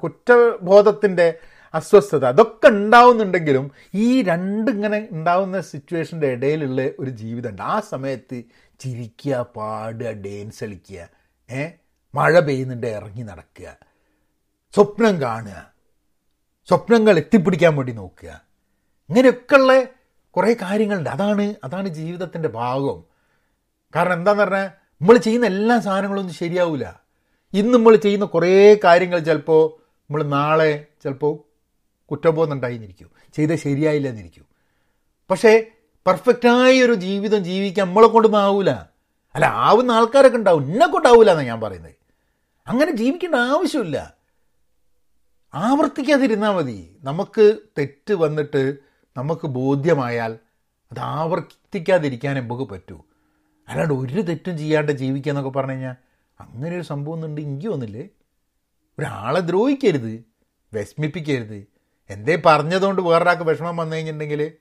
കുറ്റബോധത്തിന്റെ 0.02 1.38
അസ്വസ്ഥത. 1.74 2.24
അതൊക്കെ 2.24 2.68
ഉണ്ടാവുന്നുണ്ടെങ്കിലും 2.68 3.70
ഈ 3.94 4.22
രണ്ട് 4.22 4.70
ഇങ്ങനെ 4.70 5.08
ഉണ്ടാവുന്ന 5.10 5.60
സിറ്റുവേഷന്റെ 5.60 6.26
ഇടയിലുള്ള 6.26 6.90
ഒരു 6.98 7.10
ജീവിതമുണ്ട്. 7.10 7.62
ആ 7.62 7.80
സമയത്ത് 7.80 8.42
ചിരിക്കുക 8.80 9.46
പാടുക 9.56 10.06
ഡാൻസ് 10.06 10.64
കളിക്കുക 10.64 11.08
ഏ? 11.50 11.68
മഴ 12.14 12.40
പെയ്യുന്നുണ്ട് 12.40 12.86
ഇറങ്ങി 12.86 13.22
നടക്കുക. 13.22 13.76
സ്വപ്നം 14.74 15.20
കാണുക. 15.20 15.72
സ്വപ്നങ്ങൾ 16.68 17.16
എത്തിപ്പിടിക്കാൻ 17.16 17.76
വേണ്ടി 17.76 17.92
നോക്കുക. 17.92 18.40
ഇങ്ങനെയൊക്കെയുള്ള 19.08 19.84
കുറേ 20.30 20.54
കാര്യങ്ങളുണ്ട്. 20.62 21.10
അതാണ് 21.10 21.54
അതാണ് 21.64 21.88
ജീവിതത്തിന്റെ 21.88 22.48
ഭാഗം. 22.48 23.04
കാരണം 23.96 24.12
എന്താന്ന് 24.12 24.42
പറഞ്ഞാൽ 24.42 24.66
നമ്മൾ 24.92 25.16
ചെയ്യുന്ന 25.16 25.46
എല്ലാ 25.46 25.78
സാധനങ്ങളൊന്നും 25.80 26.34
ശരിയാവില്ല 26.34 27.02
ഇന്ന് 27.52 27.74
നമ്മൾ 27.74 27.96
ചെയ്യുന്ന 27.96 28.24
കുറേ 28.24 28.80
കാര്യങ്ങൾ 28.84 29.18
ചിലപ്പോൾ 29.18 29.82
നമ്മൾ 30.00 30.22
നാളെ 30.22 30.86
ചിലപ്പോൾ 31.04 31.51
കുറ്റബോധം 32.12 32.52
ഉണ്ടായിരിക്കും 32.52 33.10
ചെയ്ത 33.34 33.50
ശരിയായില്ല 33.50 34.08
എന്നിരിക്കും 34.08 34.46
പക്ഷേ 35.30 35.70
പെർഫെക്റ്റായ 36.06 36.82
ഒരു 36.82 36.94
ജീവിതം 36.94 37.44
ജീവിക്കാൻ 37.44 37.86
നമ്മളെ 37.86 38.06
കൊണ്ടൊന്നും 38.06 38.40
ആവില്ല 38.40 38.90
അല്ല 39.34 39.46
ആവുന്ന 39.46 39.92
ആൾക്കാരൊക്കെ 39.92 40.36
ഉണ്ടാവും. 40.36 40.64
എന്നെ 40.64 40.86
കൊണ്ടാവൂല 40.86 41.30
എന്നാണ് 41.30 41.46
ഞാൻ 41.46 41.60
പറയുന്നത്. 41.60 41.94
അങ്ങനെ 42.66 42.92
ജീവിക്കേണ്ട 42.92 43.34
ആവശ്യമില്ല. 43.34 44.14
ആവർത്തിക്കാതിരുന്നാൽ 45.54 46.50
മതി. 46.50 46.96
നമുക്ക് 47.02 47.56
തെറ്റ് 47.78 48.14
വന്നിട്ട് 48.14 48.76
നമുക്ക് 49.16 49.46
ബോധ്യമായാൽ 49.46 50.38
അത് 50.92 50.98
ആവർത്തിക്കാതിരിക്കാൻ 50.98 52.36
നമുക്ക് 52.36 52.62
പറ്റൂ. 52.62 53.04
അല്ലാണ്ട് 53.68 53.94
ഒരു 53.94 54.20
തെറ്റും 54.20 54.58
ചെയ്യാണ്ട് 54.58 54.92
ജീവിക്കുക 54.92 55.32
എന്നൊക്കെ 55.32 55.50
പറഞ്ഞു 55.50 55.72
കഴിഞ്ഞാൽ 55.72 55.94
അങ്ങനെ 56.40 56.76
ഒരു 56.76 56.82
സംഭവം 56.82 57.14
ഒന്നുണ്ട് 57.14 57.40
ഇങ്ങനെ 57.40 57.70
വന്നില്ലേ? 57.70 58.08
ഒരാളെ 58.98 59.40
ദ്രോഹിക്കരുത്. 59.40 60.24
വിഷമിപ്പിക്കരുത്. 60.74 61.71
എന്തേ 62.10 62.42
പറഞ്ഞതുകൊണ്ട് 62.46 63.02
വേറൊരാൾക്ക് 63.02 63.42
വിഷമം 63.42 63.76
വന്നു 63.76 63.96
കഴിഞ്ഞിട്ടുണ്ടെങ്കിൽ 63.96 64.52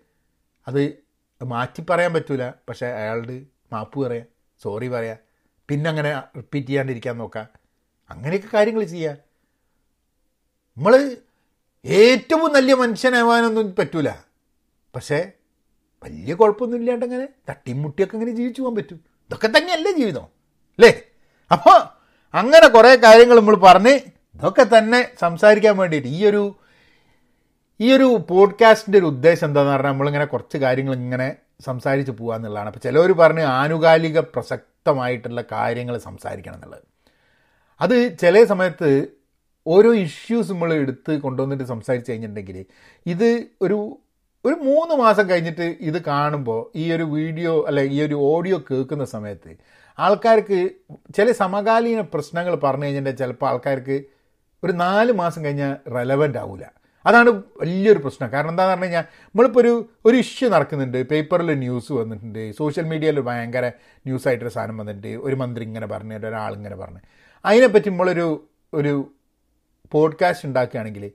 അത് 0.67 1.03
മാറ്റി 1.41 1.81
പറയാൻ 1.89 2.13
പറ്റൂല. 2.13 2.49
പക്ഷേ 2.69 2.87
അയാളുടെ 2.87 3.41
മാപ്പ് 3.73 3.99
പറയാം 3.99 4.25
സോറി 4.63 4.87
പറയാം. 4.87 5.17
പിന്നെ 5.69 5.89
അങ്ങനെ 5.89 6.19
റിപ്പീറ്റ് 6.37 6.67
ചെയ്യാണ്ടിരിക്കാൻ 6.67 7.17
നോക്കാം. 7.17 7.47
അങ്ങനെയൊക്കെ 8.09 8.49
കാര്യങ്ങൾ 8.53 8.83
ചെയ്യുക 8.83 9.17
നമ്മൾ 10.77 11.17
ഏറ്റവും 11.85 12.53
നല്ല 12.53 12.73
മനുഷ്യനാവാനൊന്നും 12.73 13.75
പറ്റൂല. 13.75 14.09
പക്ഷേ 14.95 15.31
വലിയ 16.03 16.33
കുഴപ്പമൊന്നും 16.33 16.77
ഇല്ലാണ്ട് 16.77 17.05
അങ്ങനെ 17.05 17.27
തട്ടിയും 17.49 17.81
മുട്ടിയൊക്കെ 17.81 18.15
ഇങ്ങനെ 18.15 18.31
ജീവിച്ചു 18.31 18.61
പോകാൻ 18.61 18.75
പറ്റും. 18.75 18.95
ഇതൊക്കെ 18.95 19.47
തന്നെയല്ലേ 19.47 19.91
ജീവിതം 19.91 20.23
അല്ലേ? 20.79 21.01
അപ്പോൾ 21.51 21.79
അങ്ങനെ 22.33 22.67
കുറേ 22.67 22.95
കാര്യങ്ങൾ 22.95 23.39
നമ്മൾ 23.39 23.55
പറഞ്ഞ് 23.55 23.99
ഇതൊക്കെ 24.35 24.77
തന്നെ 24.77 25.11
സംസാരിക്കാൻ 25.19 25.77
വേണ്ടിയിട്ട് 25.77 26.07
ഈ 26.07 26.25
ഒരു 26.25 26.55
ഈ 27.81 27.93
ഒരു 27.93 28.25
പോഡ്കാസ്റ്റിന്റെ 28.29 28.99
ഒരു 28.99 29.05
ഉദ്ദേശം 29.05 29.47
എന്താണെന്ന് 29.47 29.73
പറഞ്ഞാൽ 29.73 29.91
നമ്മളിങ്ങനെ 29.91 30.25
കുറച്ച് 30.25 30.57
കാര്യങ്ങൾ 30.57 30.93
ഇങ്ങനെ 30.93 31.35
സംസാരിച്ച് 31.61 32.11
പോകുക 32.11 32.35
എന്നുള്ളതാണ്. 32.35 32.67
അപ്പോൾ 32.67 32.79
ചിലവർ 32.79 33.11
പറഞ്ഞ് 33.11 33.41
ആനുകാലിക 33.41 34.19
പ്രസക്തമായിട്ടുള്ള 34.19 35.43
കാര്യങ്ങൾ 35.51 35.97
സംസാരിക്കണം 35.97 36.55
എന്നുള്ളത്. 36.55 36.81
അത് 37.81 38.17
ചില 38.17 38.43
സമയത്ത് 38.43 39.07
ഓരോ 39.67 39.93
ഇഷ്യൂസ് 39.93 40.51
നമ്മൾ 40.51 40.73
എടുത്ത് 40.73 41.19
കൊണ്ടുവന്നിട്ട് 41.19 41.63
സംസാരിച്ച് 41.63 42.11
കഴിഞ്ഞിട്ടുണ്ടെങ്കിൽ 42.11 42.65
ഇത് 43.05 43.47
ഒരു 43.61 43.97
ഒരു 44.45 44.55
മൂന്ന് 44.55 44.95
മാസം 44.95 45.29
കഴിഞ്ഞിട്ട് 45.29 45.77
ഇത് 45.79 46.01
കാണുമ്പോൾ 46.03 46.71
ഈ 46.75 46.91
ഒരു 46.91 47.03
വീഡിയോ 47.03 47.65
അല്ലെ 47.67 47.83
ഈ 47.83 48.01
ഒരു 48.01 48.15
ഓഡിയോ 48.15 48.57
കേൾക്കുന്ന 48.57 49.05
സമയത്ത് 49.05 49.57
ആൾക്കാർക്ക് 49.99 50.69
ചില 51.15 51.31
സമകാലീന 51.31 52.01
പ്രശ്നങ്ങൾ 52.01 52.55
പറഞ്ഞു 52.55 52.85
കഴിഞ്ഞിട്ടുണ്ടെങ്കിൽ 52.85 53.23
ചിലപ്പോൾ 53.23 53.45
ആൾക്കാർക്ക് 53.45 54.03
ഒരു 54.63 54.71
നാല് 54.71 55.11
മാസം 55.11 55.45
കഴിഞ്ഞാൽ 55.45 55.91
റെലവന്റ് 55.95 56.37
ആവില്ല 56.37 56.80
അതാണ് 57.05 57.29
വലിയൊരു 57.29 57.99
പ്രശ്നം. 57.99 58.31
കാരണം 58.31 58.49
എന്താണെന്ന് 58.49 58.73
പറഞ്ഞു 58.73 58.85
കഴിഞ്ഞാൽ 58.85 59.01
നമ്മളിപ്പോൾ 59.01 59.59
ഒരു 59.59 59.89
ഒരു 60.05 60.17
ഇഷ്യൂ 60.17 60.49
നടക്കുന്നുണ്ട്. 60.49 61.09
പേപ്പറിൽ 61.09 61.53
ന്യൂസ് 61.53 61.91
വന്നിട്ടുണ്ട്. 61.91 62.51
സോഷ്യൽ 62.51 62.85
മീഡിയയിൽ 62.85 63.19
ഭയങ്കര 63.19 63.67
ന്യൂസായിട്ടൊരു 64.05 64.49
സാധനം 64.49 64.77
വന്നിട്ടുണ്ട്. 64.77 65.07
ഒരു 65.07 65.35
മന്ത്രി 65.35 65.65
ഇങ്ങനെ 65.65 65.87
പറഞ്ഞു 65.87 66.15
ഒരാൾ 66.15 66.53
ഇങ്ങനെ 66.53 66.75
പറഞ്ഞു. 66.75 66.99
അതിനെപ്പറ്റി 67.45 67.89
നമ്മളൊരു 67.89 68.47
ഒരു 68.73 69.11
പോഡ്കാസ്റ്റ് 69.91 70.47
ഉണ്ടാക്കുകയാണെങ്കിൽ 70.47 71.11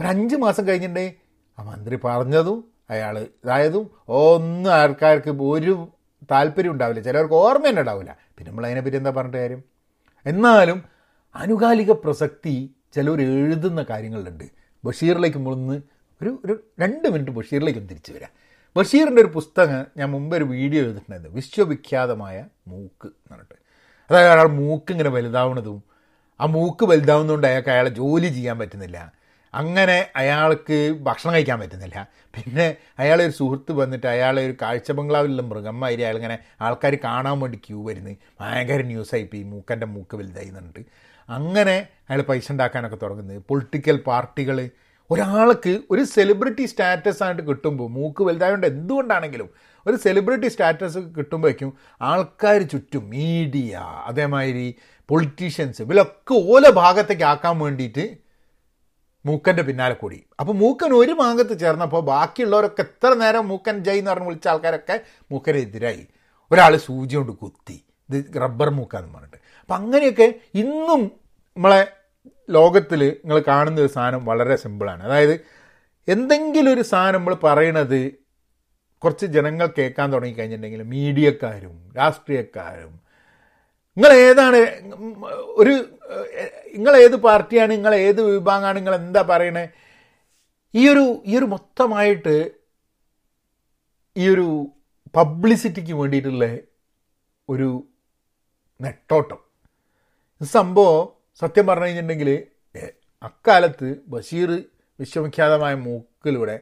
ഒരു 0.00 0.06
അഞ്ച് 0.06 0.36
മാസം 0.36 0.68
കഴിഞ്ഞിട്ടുണ്ടെങ്കിൽ 0.68 1.14
ആ 1.58 1.62
മന്ത്രി 1.62 1.98
പറഞ്ഞതും 2.04 2.64
അയാൾ 2.90 3.18
ഇതായതും 3.18 3.90
ഒന്നും 4.08 4.72
ആൾക്കാർക്ക് 4.72 5.30
ഒരു 5.30 5.88
താല്പര്യം 6.30 6.72
ഉണ്ടാവില്ല. 6.72 7.00
ചിലവർക്ക് 7.00 7.34
ഓർമ്മ 7.34 7.68
തന്നെ 7.68 7.80
ഉണ്ടാവില്ല. 7.80 8.16
പിന്നെ 8.38 8.50
നമ്മൾ 8.50 8.66
അതിനെപ്പറ്റി 8.66 8.96
എന്താ 8.96 9.10
പറഞ്ഞിട്ട് 9.10 9.38
കാര്യം? 9.38 9.62
എന്നാലും 10.26 10.84
അനുകാലിക 11.34 11.92
പ്രസക്തി 11.92 12.74
ചിലർ 12.94 13.20
എഴുതുന്ന 13.20 13.86
കാര്യങ്ങളുണ്ട്. 13.90 14.57
ബഷീറിലേക്ക് 14.84 15.38
മുളന്ന് 15.38 15.82
ഒരു 16.22 16.40
ഒരു 16.44 16.64
രണ്ട് 16.80 17.08
മിനിറ്റ് 17.08 17.30
ബഷീറിലേക്ക് 17.30 17.80
തിരിച്ചു 17.80 18.12
വരാം. 18.12 18.30
ബഷീറിന്റെ 18.76 19.22
ഒരു 19.22 19.28
പുസ്തകം 19.28 19.86
ഞാൻ 19.96 20.10
മുമ്പ് 20.10 20.36
ഒരു 20.36 20.44
വീഡിയോ 20.44 20.82
ചെയ്തിട്ടുണ്ടായിരുന്നു 20.82 21.34
വിശ്വവിഖ്യാതമായ 21.34 22.44
മൂക്ക് 22.68 23.06
എന്ന് 23.06 23.30
പറഞ്ഞിട്ട്. 23.30 23.54
അതായത് 24.10 24.30
അയാൾ 24.30 24.46
മൂക്ക് 24.46 24.92
ഇങ്ങനെ 24.92 25.10
വലുതാവുന്നതും 25.10 25.82
ആ 26.40 26.46
മൂക്ക് 26.46 26.84
വലുതാവുന്നതുകൊണ്ട് 26.84 27.46
അയാൾക്ക് 27.46 27.68
അയാളെ 27.68 27.90
ജോലി 27.90 28.26
ചെയ്യാൻ 28.26 28.58
പറ്റുന്നില്ല. 28.58 29.18
അങ്ങനെ 29.54 30.10
അയാൾക്ക് 30.16 30.98
ഭക്ഷണം 31.00 31.34
കഴിക്കാൻ 31.34 31.60
പറ്റുന്നില്ല. 31.60 32.08
പിന്നെ 32.34 32.76
അയാളെ 32.98 33.24
ഒരു 33.24 33.32
സുഹൃത്ത് 33.32 33.72
വന്നിട്ട് 33.72 34.06
അയാളെ 34.06 34.46
ഒരു 34.46 34.54
കാഴ്ച 34.62 34.92
ബംഗ്ലാവിലുള്ള 34.92 35.42
മൃഗന്മാരി 35.42 36.00
അയാളിങ്ങനെ 36.00 36.38
ആൾക്കാർ 36.60 36.94
കാണാൻ 37.04 37.40
വേണ്ടി 37.40 37.58
ക്യൂ 37.58 37.86
വരുന്നത് 37.86 38.16
ഭയങ്കര 38.40 38.82
ന്യൂസായി 38.82 39.22
ഇപ്പോൾ 39.22 39.36
ഈ 39.36 39.42
മൂക്കന്റെ 39.42 39.86
മൂക്ക് 39.86 40.16
വലുതായി 40.16 40.46
എന്നുണ്ട് 40.48 40.80
അങ്ങനെ 41.28 41.88
അയാൾ 42.10 42.22
പൈസ 42.22 42.52
ഉണ്ടാക്കാനൊക്കെ 42.52 42.96
തുടങ്ങുന്നത്. 42.96 43.42
പൊളിറ്റിക്കൽ 43.48 43.96
പാർട്ടികൾ 43.96 44.70
ഒരാൾക്ക് 45.10 45.80
ഒരു 45.90 46.04
സെലിബ്രിറ്റി 46.04 46.64
സ്റ്റാറ്റസ് 46.66 47.22
ആയിട്ട് 47.22 47.48
കിട്ടുമ്പോൾ 47.48 47.90
മൂക്ക് 47.90 48.22
വലുതായതുകൊണ്ട് 48.22 48.66
എന്തുകൊണ്ടാണെങ്കിലും 48.66 49.50
ഒരു 49.86 49.96
സെലിബ്രിറ്റി 49.96 50.48
സ്റ്റാറ്റസ് 50.48 50.98
കിട്ടുമ്പോഴേക്കും 50.98 51.72
ആൾക്കാർ 52.02 52.62
ചുറ്റും 52.62 53.10
മീഡിയ 53.10 53.76
അതേമാതിരി 54.06 54.74
പൊളിറ്റീഷ്യൻസ് 55.08 55.82
ഇവരൊക്കെ 55.82 56.34
ഓല 56.34 56.70
ഭാഗത്തേക്ക് 56.70 57.22
ആക്കാൻ 57.22 57.58
വേണ്ടിയിട്ട് 57.58 58.18
മൂക്കന്റെ 59.26 59.62
പിന്നാലെ 59.62 59.94
കൂടി. 59.94 60.26
അപ്പോൾ 60.40 60.52
മൂക്കൻ 60.52 60.92
ഒരു 60.92 61.12
ഭാഗത്ത് 61.12 61.60
ചേർന്നപ്പോൾ 61.60 62.02
ബാക്കിയുള്ളവരൊക്കെ 62.02 62.82
എത്ര 62.82 63.14
നേരം 63.14 63.48
മൂക്കൻ 63.48 63.84
ജയ് 63.84 63.98
എന്ന് 63.98 64.10
പറഞ്ഞ് 64.10 64.26
വിളിച്ച 64.26 64.48
ആൾക്കാരൊക്കെ 64.48 65.00
മൂക്കനെതിരായി 65.32 66.06
ഒരാൾ 66.52 66.76
സൂചി 66.76 67.16
കൊണ്ട് 67.16 67.32
കുത്തി. 67.32 67.84
ഇത് 68.10 68.40
റബ്ബർ 68.42 68.70
മൂക്കാന്ന് 68.70 69.14
പറഞ്ഞിട്ട്. 69.14 69.38
അപ്പം 69.60 69.74
അങ്ങനെയൊക്കെ 69.74 70.40
ഇന്നും 70.54 71.02
നമ്മളെ 71.56 71.92
ലോകത്തിൽ 72.48 73.00
നിങ്ങൾ 73.24 73.38
കാണുന്ന 73.40 73.80
ഒരു 73.80 73.88
സാധനം 73.88 74.24
വളരെ 74.24 74.56
സിമ്പിളാണ്. 74.56 75.02
അതായത് 75.02 75.34
എന്തെങ്കിലും 76.08 76.72
ഒരു 76.72 76.82
സാധനം 76.82 77.18
നമ്മൾ 77.18 77.34
പറയണത് 77.34 78.00
കുറച്ച് 79.02 79.26
ജനങ്ങൾ 79.26 79.66
കേൾക്കാൻ 79.78 80.12
തുടങ്ങിക്കഴിഞ്ഞിട്ടുണ്ടെങ്കിൽ 80.12 80.82
മീഡിയക്കാരും 80.82 81.74
രാഷ്ട്രീയക്കാരും 81.96 82.94
നിങ്ങൾ 83.96 84.12
ഏതാണ് 84.12 84.58
ഒരു 85.60 85.74
നിങ്ങൾ 86.76 86.96
ഏത് 86.96 87.16
പാർട്ടിയാണ് 87.16 87.70
നിങ്ങൾ 87.72 87.94
ഏത് 87.94 88.20
വിഭാഗമാണ് 88.22 88.76
നിങ്ങൾ 88.76 88.94
എന്താ 88.94 89.22
പറയണേ? 89.22 89.64
ഈ 90.74 90.88
ഒരു 90.88 91.22
ഈ 91.26 91.38
ഒരു 91.38 91.44
മൊത്തമായിട്ട് 91.44 92.34
ഈ 94.16 94.28
ഒരു 94.28 94.46
പബ്ലിസിറ്റിക്ക് 95.16 95.92
വേണ്ടിയിട്ടുള്ള 95.92 96.46
ഒരു 97.48 97.68
നെട്ടോട്ടം. 98.82 99.38
സംഭവം 100.44 101.08
സത്യം 101.40 101.66
പറഞ്ഞു 101.66 101.84
കഴിഞ്ഞിട്ടുണ്ടെങ്കിൽ 101.84 102.44
അക്കാലത്ത് 103.22 103.96
ബഷീർ 104.06 104.62
വിശ്വവിഖ്യാതമായ 105.00 105.74
മൂക്കിലൂടെ 105.74 106.60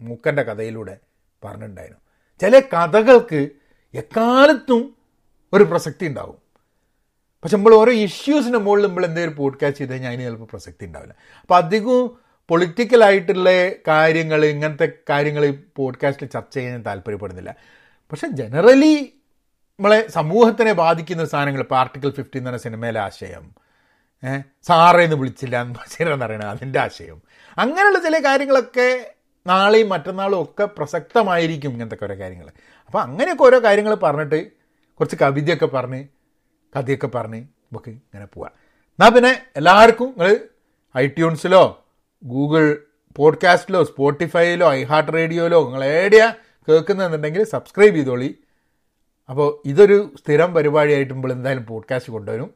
മൂക്കന്റെ 0.00 0.42
കഥയിലൂടെ 0.42 0.98
പറഞ്ഞിട്ടുണ്ടായിരുന്നു. 1.44 2.00
ചില 2.40 2.60
കഥകൾക്ക് 2.60 3.50
എക്കാലത്തും 3.94 4.96
ഒരു 5.52 5.64
പ്രസക്തി 5.64 6.06
ഉണ്ടാവും. 6.06 6.36
പക്ഷെ 7.42 7.56
നമ്മൾ 7.56 7.74
ഓരോ 7.74 7.92
ഇഷ്യൂസിന്റെ 7.92 8.58
മുകളിൽ 8.58 8.86
നമ്മൾ 8.86 9.04
എന്തെങ്കിലും 9.04 9.36
പോഡ്കാസ്റ്റ് 9.36 9.78
ചെയ്ത് 9.78 9.92
കഴിഞ്ഞാൽ 9.92 10.10
അതിന് 10.10 10.22
ചിലപ്പോൾ 10.22 10.44
പ്രസക്തി 10.44 10.86
ഉണ്ടാവില്ല. 10.86 11.14
അപ്പോൾ 11.40 11.54
അധികവും 11.56 12.18
പൊളിറ്റിക്കലായിട്ടുള്ള 12.48 13.50
കാര്യങ്ങൾ 13.70 14.44
ഇങ്ങനത്തെ 14.44 14.92
കാര്യങ്ങൾ 15.10 15.64
പോഡ്കാസ്റ്റിൽ 15.76 16.26
ചർച്ച 16.26 16.54
ചെയ്യാൻ 16.54 16.82
താല്പര്യപ്പെടുന്നില്ല. 16.82 17.56
പക്ഷെ 17.92 18.28
ജനറലി 18.28 19.21
നമ്മളെ 19.82 20.10
സമൂഹത്തിനെ 20.10 20.72
ബാധിക്കുന്ന 20.72 21.24
സാധനങ്ങൾ 21.24 21.60
ഇപ്പോൾ 21.60 21.76
ആർട്ടിക്കിൾ 21.76 22.10
ഫിഫ്റ്റി 22.10 22.38
എന്ന് 22.38 22.50
പറഞ്ഞ 22.50 22.62
സിനിമയിലെ 22.62 23.00
ആശയം. 23.00 23.54
സാറേന്ന് 24.62 25.16
വിളിച്ചില്ല 25.16 25.62
എന്ന് 25.62 25.74
ബഷീറെന്ന് 25.74 26.26
പറയണത് 26.26 26.46
അതിന്റെ 26.46 26.78
ആശയം. 26.78 27.22
അങ്ങനെയുള്ള 27.58 27.98
ചില 27.98 28.24
കാര്യങ്ങളൊക്കെ 28.24 29.14
നാളെയും 29.46 29.88
മറ്റന്നാളും 29.88 30.42
ഒക്കെ 30.42 30.64
പ്രസക്തമായിരിക്കും 30.64 31.70
ഇങ്ങനത്തെ 31.70 32.04
ഓരോ 32.04 32.18
കാര്യങ്ങൾ. 32.18 32.46
അപ്പോൾ 32.86 33.02
അങ്ങനെയൊക്കെ 33.02 33.44
ഓരോ 33.44 33.58
കാര്യങ്ങൾ 33.58 33.94
പറഞ്ഞിട്ട് 33.94 34.52
കുറച്ച് 35.00 35.16
കവിതയൊക്കെ 35.22 35.66
പറഞ്ഞ് 35.66 36.04
കഥയൊക്കെ 36.78 37.06
പറഞ്ഞ് 37.06 37.40
നമുക്ക് 37.40 37.90
ഇങ്ങനെ 37.90 38.26
പോവാം. 38.26 38.52
എന്നാൽ 38.66 39.10
പിന്നെ 39.10 39.42
എല്ലാവർക്കും 39.56 40.14
നിങ്ങൾ 40.18 40.38
ഐട്യൂൺസിലോ 40.98 41.84
ഗൂഗിൾ 42.24 42.78
പോഡ്കാസ്റ്റിലോ 43.16 43.84
സ്പോട്ടിഫൈയിലോ 43.84 44.72
ഐഹാർട്ട് 44.72 45.12
റേഡിയോയിലോ 45.12 45.64
നിങ്ങൾ 45.64 45.84
ഏടിയ 45.84 46.34
കേൾക്കുന്നുണ്ടെങ്കിൽ 46.68 47.44
സബ്സ്ക്രൈബ് 47.44 47.94
ചെയ്തോളി. 47.94 48.38
അപ്പോൾ 49.32 49.62
ഇതൊരു 49.68 50.14
സ്ഥിരം 50.18 50.54
പരിപാടിയായിട്ട് 50.54 51.12
നമ്മൾ 51.14 51.32
എന്തായാലും 51.32 51.66
പോഡ്കാസ്റ്റ് 51.66 52.12
കൊണ്ടുവരും. 52.12 52.54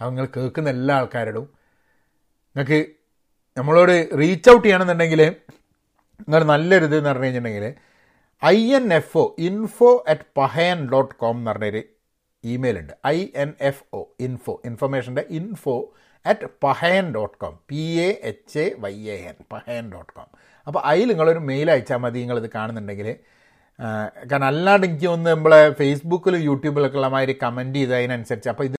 അപ്പോൾ 0.00 0.10
നിങ്ങൾ 0.10 0.28
കേൾക്കുന്ന 0.36 0.70
എല്ലാ 0.70 0.94
ആൾക്കാരോടും. 0.96 1.46
നിങ്ങൾക്ക് 2.56 2.86
നമ്മളോട് 3.58 4.08
റീച്ച് 4.18 4.50
ഔട്ട് 4.50 4.64
ചെയ്യണമെന്നുണ്ടെങ്കിൽ 4.66 5.20
നിങ്ങൾ 6.20 6.44
നല്ലൊരു 6.44 6.84
ഇത് 6.84 6.98
എന്ന് 6.98 7.10
പറഞ്ഞു 7.10 7.24
കഴിഞ്ഞിട്ടുണ്ടെങ്കിൽ 7.24 7.74
I 8.44 8.74
N 8.74 8.94
F 8.94 9.18
O 9.18 9.36
info 9.38 10.04
at 10.08 10.20
Pahayan 10.36 10.88
dot 10.88 11.14
com 11.14 11.36
എന്ന് 11.36 11.50
പറഞ്ഞൊരു 11.50 11.82
ഇമെയിൽ 12.44 12.78
ഉണ്ട്. 12.78 12.92
I 13.06 13.28
N 13.34 13.52
F 13.60 13.84
O 13.92 14.16
info 14.20 14.62
ഇൻഫർമേഷന്റെ 14.64 15.24
info 15.30 15.94
at 16.26 16.46
Pahayan 16.62 17.14
dot 17.14 17.38
com 17.38 17.58
P 17.68 17.82
A 18.00 18.20
H 18.22 18.58
A 18.58 18.76
Y 18.78 18.94
A 18.94 19.16
N 19.28 19.34
Pahayan 19.52 19.92
dot 19.92 20.12
com 20.12 20.28
അപ്പോൾ 20.66 20.80
അതിൽ 20.80 21.08
നിങ്ങളൊരു 21.08 21.38
മെയിൽ 21.38 21.70
അയച്ചാൽ 21.70 21.96
മതി 21.96 22.18
നിങ്ങളിത് 22.18 22.50
കാണുന്നുണ്ടെങ്കിൽ 22.54 23.16
കാരണം 23.80 24.46
അല്ലാണ്ട് 24.46 24.86
എനിക്ക് 24.86 25.06
ഒന്ന് 25.06 25.30
നമ്മളെ 25.30 25.58
ഫേസ്ബുക്കിലും 25.80 26.40
യൂട്യൂബിലൊക്കെ 26.40 26.96
ഉള്ള 26.96 27.08
മാതിരി 27.14 27.34
കമന്റ് 27.42 27.78
ചെയ്ത് 27.78 27.94
അതിനനുസരിച്ച്. 27.94 28.48
അപ്പോൾ 28.52 28.64
ഇത് 28.64 28.74